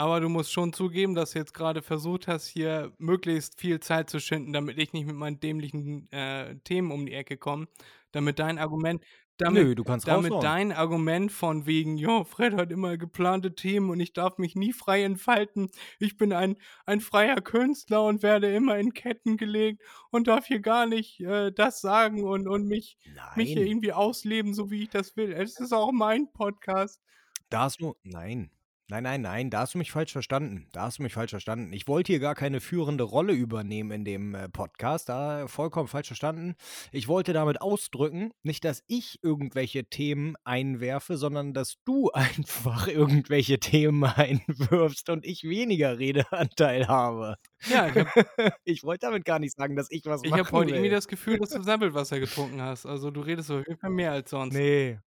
[0.00, 4.08] Aber du musst schon zugeben, dass du jetzt gerade versucht hast, hier möglichst viel Zeit
[4.08, 7.68] zu schinden, damit ich nicht mit meinen dämlichen äh, Themen um die Ecke komme.
[8.10, 9.04] Damit dein Argument,
[9.36, 10.42] damit, Nö, du kannst damit raushauen.
[10.42, 14.72] dein Argument von wegen, jo, Fred hat immer geplante Themen und ich darf mich nie
[14.72, 15.70] frei entfalten.
[15.98, 20.60] Ich bin ein, ein freier Künstler und werde immer in Ketten gelegt und darf hier
[20.60, 22.96] gar nicht äh, das sagen und, und mich,
[23.36, 25.30] mich hier irgendwie ausleben, so wie ich das will.
[25.30, 27.02] Es ist auch mein Podcast.
[27.50, 27.96] da hast du.
[28.02, 28.50] Nein.
[28.90, 30.66] Nein, nein, nein, da hast du mich falsch verstanden.
[30.72, 31.72] Da hast du mich falsch verstanden.
[31.72, 35.08] Ich wollte hier gar keine führende Rolle übernehmen in dem äh, Podcast.
[35.08, 36.56] Da vollkommen falsch verstanden.
[36.90, 43.60] Ich wollte damit ausdrücken, nicht, dass ich irgendwelche Themen einwerfe, sondern dass du einfach irgendwelche
[43.60, 47.36] Themen einwirfst und ich weniger Redeanteil habe.
[47.68, 48.10] Ja, ich habe
[48.64, 50.96] Ich wollte damit gar nicht sagen, dass ich was ich machen hab heute irgendwie will.
[50.96, 52.86] das Gefühl, dass du Sammelwasser getrunken hast.
[52.86, 54.52] Also du redest auf jeden Fall mehr als sonst.
[54.52, 54.98] Nee.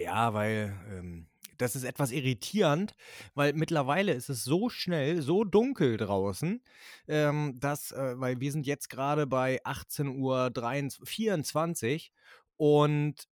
[0.00, 1.26] Ja, weil ähm,
[1.58, 2.94] das ist etwas irritierend,
[3.34, 6.62] weil mittlerweile ist es so schnell, so dunkel draußen,
[7.08, 12.10] ähm, dass, äh, weil wir sind jetzt gerade bei 18.24
[12.58, 13.28] Uhr und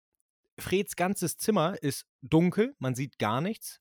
[0.59, 3.81] Freds ganzes Zimmer ist dunkel, man sieht gar nichts,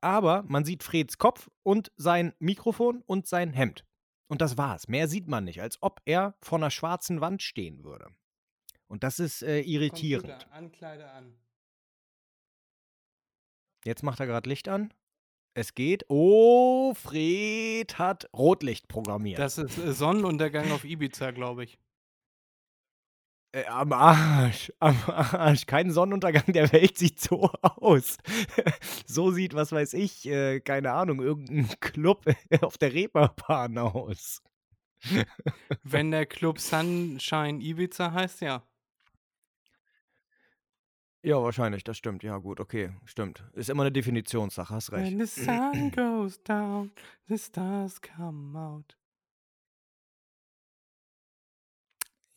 [0.00, 3.84] aber man sieht Freds Kopf und sein Mikrofon und sein Hemd.
[4.28, 4.88] Und das war's.
[4.88, 8.10] Mehr sieht man nicht, als ob er vor einer schwarzen Wand stehen würde.
[8.86, 10.28] Und das ist äh, irritierend.
[10.28, 11.34] Computer, Ankleide an.
[13.84, 14.92] Jetzt macht er gerade Licht an.
[15.54, 16.04] Es geht.
[16.08, 19.38] Oh, Fred hat Rotlicht programmiert.
[19.38, 21.78] Das ist äh, Sonnenuntergang auf Ibiza, glaube ich.
[23.52, 24.72] Äh, am Arsch.
[24.78, 25.66] Am Arsch.
[25.66, 28.18] Kein Sonnenuntergang der Welt sieht so aus.
[29.06, 32.24] so sieht, was weiß ich, äh, keine Ahnung, irgendein Club
[32.60, 34.42] auf der Reeperbahn aus.
[35.82, 38.67] Wenn der Club Sunshine Ibiza heißt, ja.
[41.22, 42.22] Ja, wahrscheinlich, das stimmt.
[42.22, 43.44] Ja, gut, okay, stimmt.
[43.52, 45.10] Ist immer eine Definitionssache, hast recht.
[45.10, 46.92] When the sun goes down,
[47.26, 48.96] the stars come out.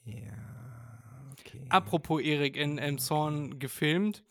[0.03, 0.33] Ja,
[1.31, 1.63] okay.
[1.69, 4.23] Apropos Erik in Emshorn gefilmt,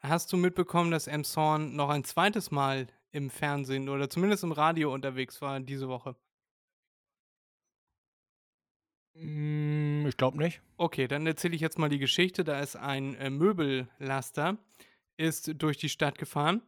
[0.00, 4.92] hast du mitbekommen, dass Emshorn noch ein zweites Mal im Fernsehen oder zumindest im Radio
[4.92, 6.16] unterwegs war diese Woche?
[9.14, 10.62] Mm, Ich glaube nicht.
[10.76, 12.44] Okay, dann erzähle ich jetzt mal die Geschichte.
[12.44, 14.58] Da ist ein äh, Möbellaster,
[15.16, 16.62] ist durch die Stadt gefahren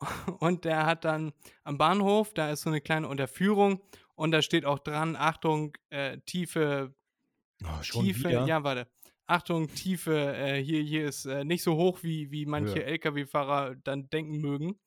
[0.40, 1.32] und der hat dann
[1.64, 3.80] am Bahnhof, da ist so eine kleine Unterführung
[4.14, 6.94] und da steht auch dran, Achtung, äh, tiefe,
[7.64, 8.46] Oh, schon tiefe, wieder?
[8.46, 8.86] ja, warte.
[9.28, 12.86] Achtung, Tiefe, äh, hier, hier ist äh, nicht so hoch, wie, wie manche Höher.
[12.86, 14.78] Lkw-Fahrer dann denken mögen.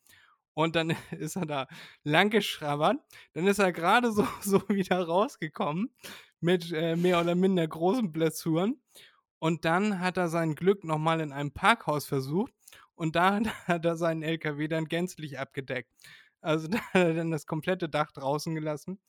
[0.54, 1.68] Und dann ist er da
[2.04, 2.98] lang geschrabbert.
[3.34, 5.92] Dann ist er gerade so, so wieder rausgekommen
[6.42, 8.82] mit äh, mehr oder minder großen Blessuren.
[9.40, 12.54] Und dann hat er sein Glück nochmal in einem Parkhaus versucht.
[12.96, 15.90] Und da hat er seinen LKW dann gänzlich abgedeckt.
[16.42, 19.00] Also da hat er dann das komplette Dach draußen gelassen.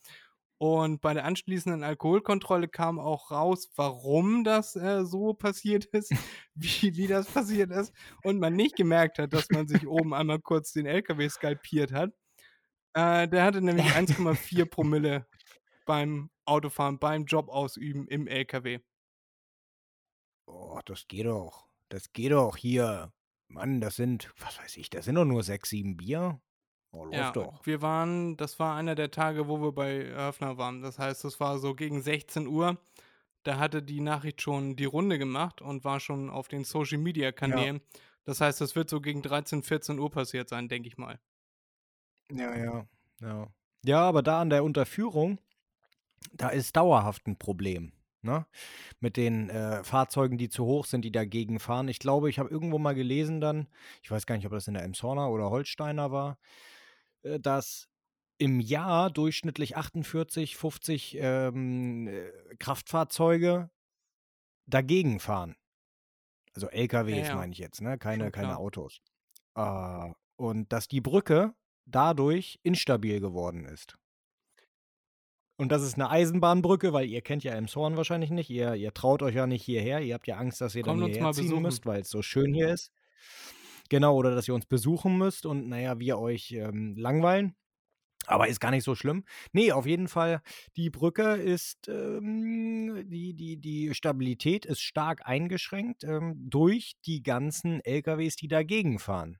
[0.63, 6.13] Und bei der anschließenden Alkoholkontrolle kam auch raus, warum das äh, so passiert ist,
[6.55, 7.95] wie, wie das passiert ist.
[8.23, 12.11] Und man nicht gemerkt hat, dass man sich oben einmal kurz den LKW skalpiert hat.
[12.93, 15.27] Äh, der hatte nämlich 1,4 Promille
[15.85, 18.81] beim Autofahren, beim Job ausüben im LKW.
[20.47, 21.69] Oh, das geht doch.
[21.89, 23.13] Das geht doch hier.
[23.49, 26.41] Mann, das sind, was weiß ich, das sind doch nur sechs, sieben Bier.
[26.93, 27.67] Oh, läuft Ja, doch.
[27.67, 30.83] wir waren, das war einer der Tage, wo wir bei Höfner waren.
[30.83, 32.79] Das heißt, das war so gegen 16 Uhr.
[33.43, 37.33] Da hatte die Nachricht schon die Runde gemacht und war schon auf den Social Media
[37.33, 37.81] Kanälen.
[38.25, 41.19] Das heißt, das wird so gegen 13, 14 Uhr passiert sein, denke ich mal.
[42.31, 42.87] Ja, ja,
[43.21, 43.49] ja.
[43.85, 45.41] Ja, aber da an der Unterführung,
[46.33, 47.93] da ist dauerhaft ein Problem.
[48.23, 48.47] Ne?
[49.01, 51.89] Mit den äh, Fahrzeugen, die zu hoch sind, die dagegen fahren.
[51.89, 53.67] Ich glaube, ich habe irgendwo mal gelesen dann,
[54.03, 56.39] ich weiß gar nicht, ob das in der Emshorner oder Holsteiner war,
[57.23, 57.89] äh, dass
[58.37, 63.71] im Jahr durchschnittlich 48, 50 ähm, äh, Kraftfahrzeuge
[64.67, 65.57] dagegen fahren.
[66.55, 67.97] Also LKWs Ja, meine ich jetzt, ne?
[67.99, 68.59] Keine, keine.
[68.59, 69.01] Autos.
[69.55, 71.55] Äh, und dass die Brücke
[71.87, 73.97] dadurch instabil geworden ist.
[75.61, 78.49] Und das ist eine Eisenbahnbrücke, weil ihr kennt ja Emshorn wahrscheinlich nicht.
[78.49, 80.01] Ihr, ihr traut euch ja nicht hierher.
[80.01, 81.63] Ihr habt ja Angst, dass ihr Kommt dann hierher ziehen besuchen.
[81.63, 82.91] müsst, weil es so schön hier ist.
[83.91, 87.57] Genau, oder dass ihr uns besuchen müsst und naja, wir euch ähm, langweilen.
[88.25, 89.27] Aber ist gar nicht so schlimm.
[89.53, 90.41] Nee, auf jeden Fall,
[90.77, 97.85] die Brücke ist, ähm, die, die, die Stabilität ist stark eingeschränkt ähm, durch die ganzen
[97.85, 99.37] LKWs, die dagegen fahren.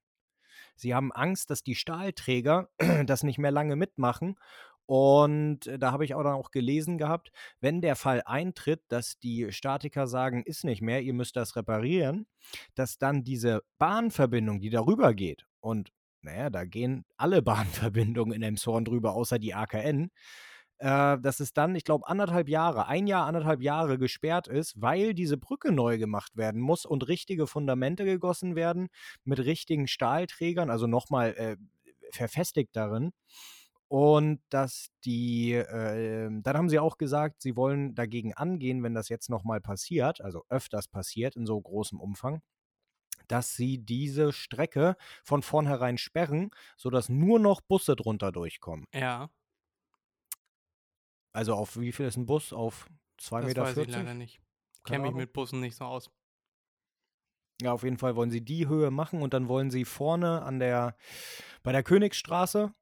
[0.81, 2.69] Sie haben Angst, dass die Stahlträger
[3.07, 4.37] das nicht mehr lange mitmachen.
[4.91, 9.21] Und äh, da habe ich auch dann auch gelesen gehabt, wenn der Fall eintritt, dass
[9.21, 12.27] die Statiker sagen, ist nicht mehr, ihr müsst das reparieren,
[12.75, 18.85] dass dann diese Bahnverbindung, die darüber geht und naja, da gehen alle Bahnverbindungen in Emshorn
[18.85, 20.11] drüber, außer die AKN.
[20.79, 25.15] Äh, dass es dann, ich glaube, anderthalb Jahre, ein Jahr, anderthalb Jahre gesperrt ist, weil
[25.15, 28.89] diese Brücke neu gemacht werden muss und richtige Fundamente gegossen werden
[29.23, 31.57] mit richtigen Stahlträgern, also nochmal äh,
[32.11, 33.13] verfestigt darin.
[33.91, 39.09] Und dass die, äh, dann haben sie auch gesagt, sie wollen dagegen angehen, wenn das
[39.09, 42.41] jetzt nochmal passiert, also öfters passiert in so großem Umfang,
[43.29, 48.87] dass sie diese Strecke von vornherein sperren, sodass nur noch Busse drunter durchkommen.
[48.93, 49.31] Ja,
[51.33, 52.53] Also auf wie viel ist ein Bus?
[52.53, 52.87] Auf
[53.19, 53.63] 2,40 das Meter?
[53.63, 54.41] weiß ich leider nicht.
[54.85, 56.11] Kenne mich mit Bussen nicht so aus.
[57.63, 60.59] Ja, auf jeden Fall wollen sie die Höhe machen und dann wollen sie vorne an
[60.59, 60.97] der,
[61.63, 62.73] bei der Königsstraße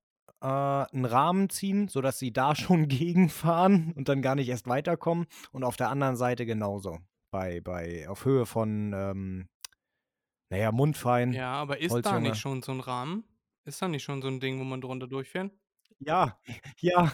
[0.41, 5.27] äh, einen Rahmen ziehen, sodass sie da schon gegenfahren und dann gar nicht erst weiterkommen.
[5.53, 6.99] Und auf der anderen Seite genauso.
[7.31, 9.49] Bei, bei, auf Höhe von, ähm,
[10.51, 11.33] naja, Mundfein.
[11.33, 12.31] Ja, aber ist da Holzjunge.
[12.31, 13.25] nicht schon so ein Rahmen?
[13.65, 15.53] Ist da nicht schon so ein Ding, wo man drunter durchfährt?
[15.99, 16.39] Ja,
[16.81, 17.13] ja.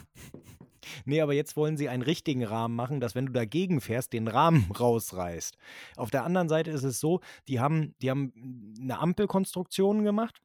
[1.04, 4.28] Nee, aber jetzt wollen sie einen richtigen Rahmen machen, dass wenn du dagegen fährst, den
[4.28, 5.56] Rahmen rausreißt.
[5.96, 10.40] Auf der anderen Seite ist es so, die haben, die haben eine Ampelkonstruktion gemacht,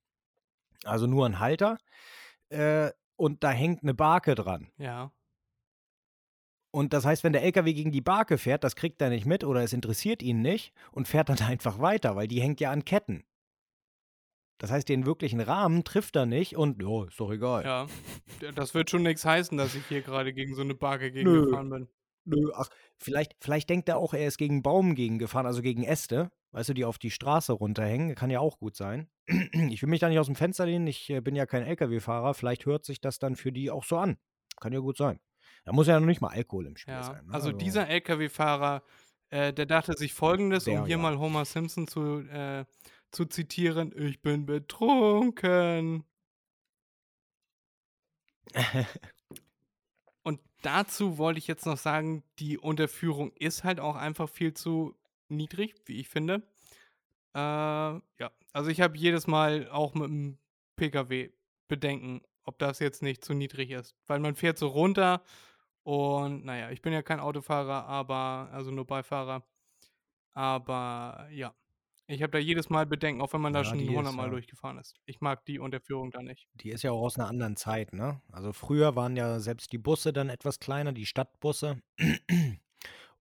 [0.85, 1.77] also nur ein Halter,
[2.49, 4.71] äh, und da hängt eine Barke dran.
[4.77, 5.11] Ja.
[6.71, 9.43] Und das heißt, wenn der LKW gegen die Barke fährt, das kriegt er nicht mit
[9.43, 12.85] oder es interessiert ihn nicht und fährt dann einfach weiter, weil die hängt ja an
[12.85, 13.23] Ketten.
[14.59, 17.63] Das heißt, den wirklichen Rahmen trifft er nicht und, ja, ist doch egal.
[17.63, 17.87] Ja.
[18.55, 21.45] Das wird schon nichts heißen, dass ich hier gerade gegen so eine Barke gegen Nö.
[21.45, 21.87] gefahren bin.
[22.29, 26.31] Nö, ach, vielleicht, vielleicht denkt er auch, er ist gegen Baum gegengefahren, also gegen Äste,
[26.51, 28.15] weißt du, die auf die Straße runterhängen.
[28.15, 29.09] Kann ja auch gut sein.
[29.71, 32.33] Ich will mich da nicht aus dem Fenster lehnen, ich äh, bin ja kein LKW-Fahrer.
[32.33, 34.17] Vielleicht hört sich das dann für die auch so an.
[34.59, 35.19] Kann ja gut sein.
[35.65, 37.03] Da muss ja noch nicht mal Alkohol im Spiel Ja.
[37.03, 37.25] sein.
[37.25, 37.33] Ne?
[37.33, 38.83] Also dieser LKW-Fahrer,
[39.29, 41.01] äh, der dachte sich folgendes, Der, um hier ja.
[41.01, 42.65] mal Homer Simpson zu, äh,
[43.11, 46.03] zu zitieren, ich bin betrunken.
[50.61, 54.95] Dazu wollte ich jetzt noch sagen, die Unterführung ist halt auch einfach viel zu
[55.29, 56.43] niedrig, wie ich finde.
[57.33, 60.37] Äh, ja, also ich habe jedes Mal auch mit dem
[60.75, 61.29] PKW
[61.67, 63.95] Bedenken, ob das jetzt nicht zu niedrig ist.
[64.07, 65.23] Weil man fährt so runter
[65.83, 69.43] und naja, ich bin ja kein Autofahrer, aber, also nur Beifahrer.
[70.33, 71.53] Aber ja,
[72.09, 74.13] ich habe da jedes Mal Bedenken, auch wenn man da Ja, schon die ist, 100
[74.13, 74.29] Mal ja.
[74.29, 74.95] durchgefahren ist.
[75.05, 76.47] Ich mag die Unterführung da nicht.
[76.55, 78.21] Die ist ja auch aus einer anderen Zeit, ne?
[78.31, 81.81] Also früher waren ja selbst die Busse dann etwas kleiner, die Stadtbusse.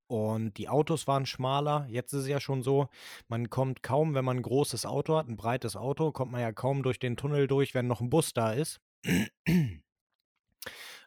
[0.06, 1.86] Und die Autos waren schmaler.
[1.90, 2.88] Jetzt ist es ja schon so,
[3.28, 6.50] man kommt kaum, wenn man ein großes Auto hat, ein breites Auto, kommt man ja
[6.50, 8.80] kaum durch den Tunnel durch, wenn noch ein Bus da ist.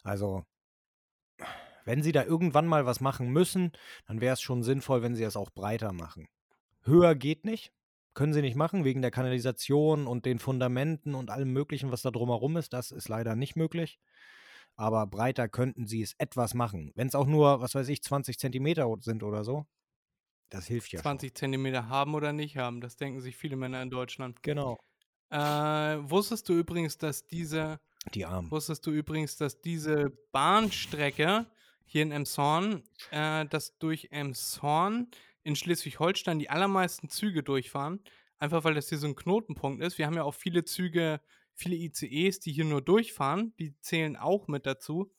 [0.04, 0.44] Also,
[1.84, 3.72] wenn sie da irgendwann mal was machen müssen,
[4.06, 6.28] dann wäre es schon sinnvoll, wenn sie das auch breiter machen.
[6.84, 7.72] Höher geht nicht.
[8.14, 12.10] Können sie nicht machen, wegen der Kanalisation und den Fundamenten und allem Möglichen, was da
[12.10, 12.72] drumherum ist.
[12.74, 13.98] Das ist leider nicht möglich.
[14.76, 16.92] Aber breiter könnten sie es etwas machen.
[16.94, 19.66] Wenn es auch nur, was weiß ich, 20 Zentimeter sind oder so.
[20.50, 23.88] Das hilft ja 20 Zentimeter haben oder nicht haben, das denken sich viele Männer in
[23.88, 24.36] Deutschland.
[24.36, 24.42] schon.
[24.42, 24.78] Genau.
[25.30, 25.38] Äh,
[26.10, 27.80] wusstest du übrigens, dass diese,
[28.12, 28.50] Die Armen.
[28.50, 31.46] wusstest du übrigens, dass diese Bahnstrecke
[31.86, 35.08] hier in Emshorn, äh, dass durch Emshorn
[35.42, 38.00] in Schleswig-Holstein die allermeisten Züge durchfahren,
[38.38, 39.98] einfach weil das hier so ein Knotenpunkt ist.
[39.98, 41.20] Wir haben ja auch viele Züge,
[41.54, 45.12] viele ICEs, die hier nur durchfahren, die zählen auch mit dazu.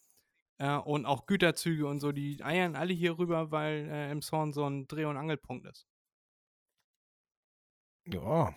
[0.60, 4.70] Äh, und auch Güterzüge und so, die eiern alle hier rüber, weil äh, Emshorn so
[4.70, 5.88] ein Dreh- und Angelpunkt ist.
[8.06, 8.54] Ja.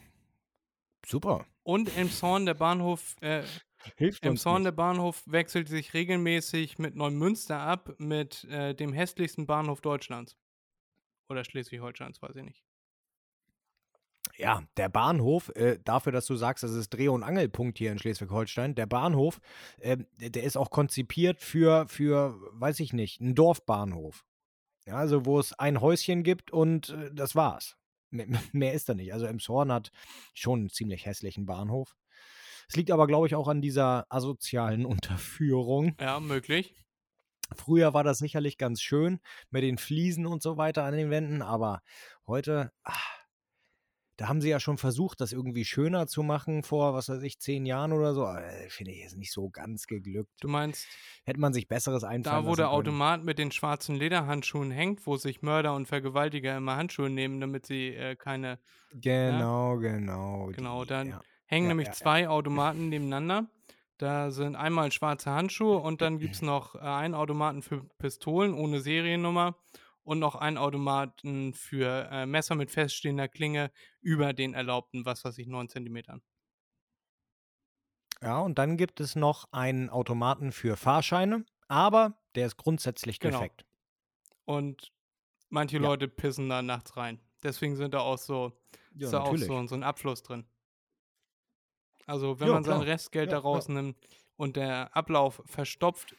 [1.06, 1.46] Super.
[1.62, 3.44] Und Emshorn, der Bahnhof, äh,
[3.96, 4.66] Hilft Emshorn, nicht.
[4.66, 10.36] der Bahnhof, wechselt sich regelmäßig mit Neumünster ab, mit äh, dem hässlichsten Bahnhof Deutschlands.
[11.28, 12.62] Oder Schleswig-Holsteins, weiß ich nicht.
[14.36, 17.98] Ja, der Bahnhof, äh, dafür, dass du sagst, das ist Dreh- und Angelpunkt hier in
[17.98, 19.40] Schleswig-Holstein, der Bahnhof,
[19.78, 24.24] äh, der ist auch konzipiert für, für, weiß ich nicht, einen Dorfbahnhof.
[24.86, 27.76] Ja, also wo es ein Häuschen gibt und äh, das war's.
[28.10, 29.12] Mehr, mehr ist da nicht.
[29.12, 29.90] Also Emshorn hat
[30.34, 31.96] schon einen ziemlich hässlichen Bahnhof.
[32.68, 35.96] Es liegt aber, glaube ich, auch an dieser asozialen Unterführung.
[36.00, 36.74] Ja, möglich.
[37.54, 39.20] Früher war das sicherlich ganz schön
[39.50, 41.82] mit den Fliesen und so weiter an den Wänden, aber
[42.26, 42.94] heute, ah,
[44.16, 47.38] da haben sie ja schon versucht, das irgendwie schöner zu machen vor, was weiß ich,
[47.38, 48.26] zehn Jahren oder so.
[48.26, 50.32] Äh, Finde ich jetzt nicht so ganz geglückt.
[50.40, 50.86] Du meinst,
[51.24, 52.70] Hätte man sich Besseres einfallen da wo der.
[52.70, 57.66] Automat mit den schwarzen Lederhandschuhen hängt, wo sich Mörder und Vergewaltiger immer Handschuhe nehmen, damit
[57.66, 58.58] sie äh, keine.
[58.92, 60.50] Genau, genau.
[60.54, 61.20] Genau, die, dann ja.
[61.44, 61.98] hängen Ja, nämlich ja, ja.
[61.98, 63.50] zwei Automaten nebeneinander.
[63.98, 68.52] Da sind einmal schwarze Handschuhe und dann gibt es noch äh, einen Automaten für Pistolen
[68.54, 69.56] ohne Seriennummer
[70.02, 73.70] und noch einen Automaten für äh, Messer mit feststehender Klinge
[74.00, 76.22] über den erlaubten, was weiß ich, 9 Zentimetern.
[78.22, 83.40] Ja, und dann gibt es noch einen Automaten für Fahrscheine, aber der ist grundsätzlich Genau.
[83.40, 83.66] defekt.
[84.44, 84.92] Und
[85.50, 85.88] manche Ja.
[85.88, 87.20] Leute pissen da nachts rein.
[87.44, 88.60] Deswegen sind da auch so,
[88.98, 90.46] ist da auch so, so ein Abfluss drin.
[92.06, 92.86] Also wenn Ja, man sein klar.
[92.86, 93.96] Restgeld Ja, da rausnimmt
[94.36, 96.14] und der Ablauf verstopft,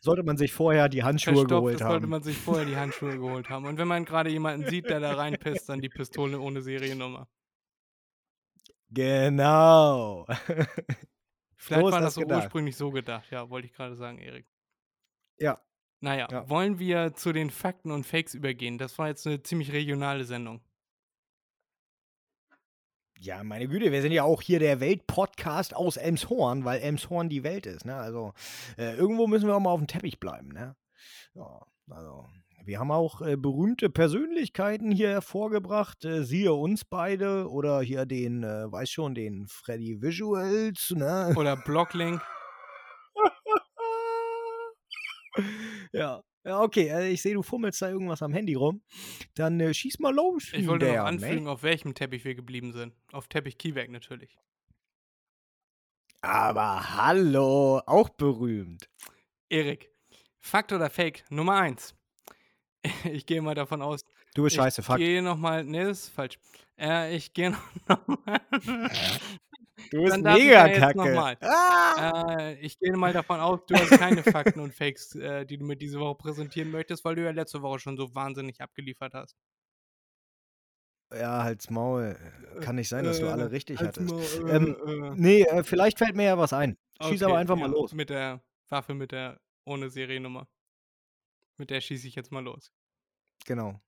[0.00, 2.10] Sollte man sich vorher die Handschuhe verstopft geholt ist, sollte haben.
[2.10, 3.66] man sich vorher die Handschuhe geholt haben.
[3.66, 7.28] Und wenn man gerade jemanden sieht, der da reinpisst, dann die Pistole ohne Seriennummer.
[8.90, 10.26] Genau.
[11.56, 14.46] Vielleicht ist war das das so ursprünglich so gedacht, ja, wollte ich gerade sagen, Erik.
[15.38, 15.60] Ja.
[16.00, 16.48] Naja, Ja.
[16.50, 18.78] wollen wir zu den Fakten und Fakes übergehen?
[18.78, 20.60] Das war jetzt eine ziemlich regionale Sendung.
[23.24, 27.44] Ja, meine Güte, wir sind ja auch hier der Weltpodcast aus Elmshorn, weil Elmshorn die
[27.44, 27.84] Welt ist.
[27.84, 27.94] Ne?
[27.94, 28.32] Also
[28.76, 30.48] äh, irgendwo müssen wir auch mal auf dem Teppich bleiben.
[30.48, 30.74] Ne?
[31.34, 32.26] Ja, also
[32.64, 36.04] wir haben auch äh, berühmte Persönlichkeiten hier hervorgebracht.
[36.04, 40.90] Äh, siehe uns beide oder hier den, äh, weiß schon, den Freddy Visuals.
[40.90, 41.32] Ne?
[41.36, 42.20] Oder Blocklink.
[45.92, 46.24] ja.
[46.44, 48.82] Ja, okay, äh, ich sehe, du fummelst da irgendwas am Handy rum.
[49.34, 50.52] Dann äh, schieß mal los.
[50.52, 52.94] Ich wollte noch anfügen, auf welchem Teppich wir geblieben sind.
[53.12, 54.36] Auf Teppich Kiewerk natürlich.
[56.20, 58.88] Aber hallo, auch berühmt.
[59.48, 59.90] Erik,
[60.40, 61.24] Fakt oder Fake?
[61.30, 61.94] Nummer eins.
[63.04, 64.00] Ich gehe mal davon aus.
[64.34, 64.96] Du bist scheiße, ich fuck.
[64.96, 65.62] gehe nochmal.
[65.62, 66.38] Nee, das ist falsch.
[66.76, 67.50] Äh, ich gehe
[67.88, 68.40] nochmal.
[69.90, 71.14] Du bist mega ja kacke.
[71.14, 71.36] mal.
[71.40, 72.36] Ah!
[72.38, 75.64] äh, ich gehe mal davon aus, du hast keine Fakten und Fakes, äh, die du
[75.64, 79.36] mir diese Woche präsentieren möchtest, weil du ja letzte Woche schon so wahnsinnig abgeliefert hast.
[81.12, 82.16] Ja, halt's Maul.
[82.60, 84.10] Kann nicht sein, dass du alle richtig hattest.
[84.10, 85.10] Maul, äh, Ähm, äh.
[85.14, 86.78] Nee, äh, vielleicht fällt mir ja was ein.
[87.02, 87.92] Schieß aber Okay, einfach mal ja, los.
[87.92, 90.48] Mit der Waffe, mit der ohne Seriennummer.
[91.58, 92.72] Mit der schieße ich jetzt mal los.
[93.44, 93.80] Genau.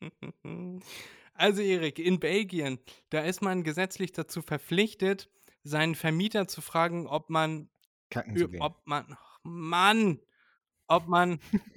[1.34, 2.78] Also Erik, in Belgien,
[3.10, 5.28] da ist man gesetzlich dazu verpflichtet,
[5.64, 7.68] seinen Vermieter zu fragen, ob man,
[8.10, 8.62] Kacken zu gehen.
[8.62, 10.20] ob man, ach, Mann,
[10.86, 11.40] ob man,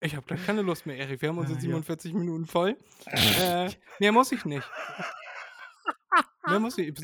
[0.00, 1.62] ich habe gleich keine Lust mehr, Erik, wir haben unsere Ah, ja.
[1.62, 2.76] 47 Minuten voll.
[3.06, 4.68] äh, mehr muss ich nicht.
[6.46, 6.94] Mehr muss ich.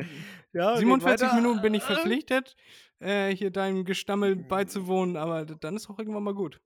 [0.53, 1.35] ja, red 47 weiter.
[1.35, 2.55] Minuten bin ich verpflichtet,
[3.01, 6.61] äh, hier deinem Gestammel beizuwohnen, aber dann ist auch irgendwann mal gut.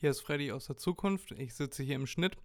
[0.00, 1.32] Hier ist Freddy aus der Zukunft.
[1.32, 2.38] Ich sitze hier im Schnitt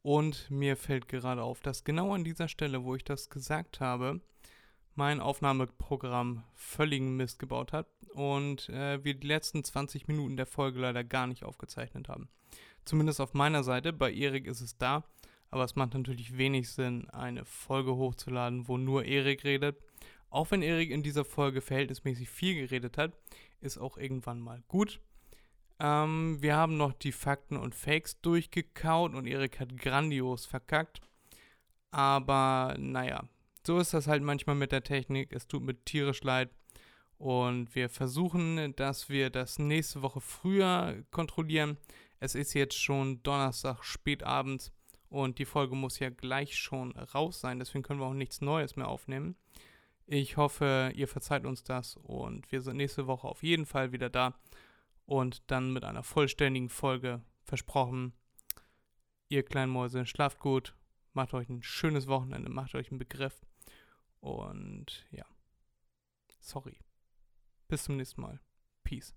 [0.00, 4.22] und mir fällt gerade auf, dass genau an dieser Stelle, wo ich das gesagt habe,
[4.94, 10.80] mein Aufnahmeprogramm völligen Mist gebaut hat und äh, wir die letzten 20 Minuten der Folge
[10.80, 12.30] leider gar nicht aufgezeichnet haben.
[12.86, 13.92] Zumindest auf meiner Seite.
[13.92, 15.04] Bei Erik ist es da.
[15.50, 19.76] Aber es macht natürlich wenig Sinn, eine Folge hochzuladen, wo nur Erik redet.
[20.30, 23.12] Auch wenn Erik in dieser Folge verhältnismäßig viel geredet hat,
[23.60, 25.00] ist auch irgendwann mal gut.
[25.80, 31.00] Ähm, wir haben noch die Fakten und Fakes durchgekaut und Erik hat grandios verkackt.
[31.90, 33.24] Aber naja,
[33.66, 35.32] so ist das halt manchmal mit der Technik.
[35.32, 36.50] Es tut mir tierisch leid.
[37.18, 41.76] Und wir versuchen, dass wir das nächste Woche früher kontrollieren.
[42.20, 44.72] Es ist jetzt schon Donnerstag spät abends
[45.08, 47.58] und die Folge muss ja gleich schon raus sein.
[47.58, 49.36] Deswegen können wir auch nichts Neues mehr aufnehmen.
[50.06, 54.08] Ich hoffe, ihr verzeiht uns das und wir sind nächste Woche auf jeden Fall wieder
[54.08, 54.34] da
[55.08, 58.12] und dann mit einer vollständigen Folge versprochen.
[59.30, 60.76] Ihr kleinen Mäuse, schlaft gut,
[61.14, 63.40] macht euch ein schönes Wochenende, macht euch einen Begriff
[64.20, 65.24] und ja,
[66.40, 66.78] sorry.
[67.68, 68.38] Bis zum nächsten Mal.
[68.84, 69.14] Peace.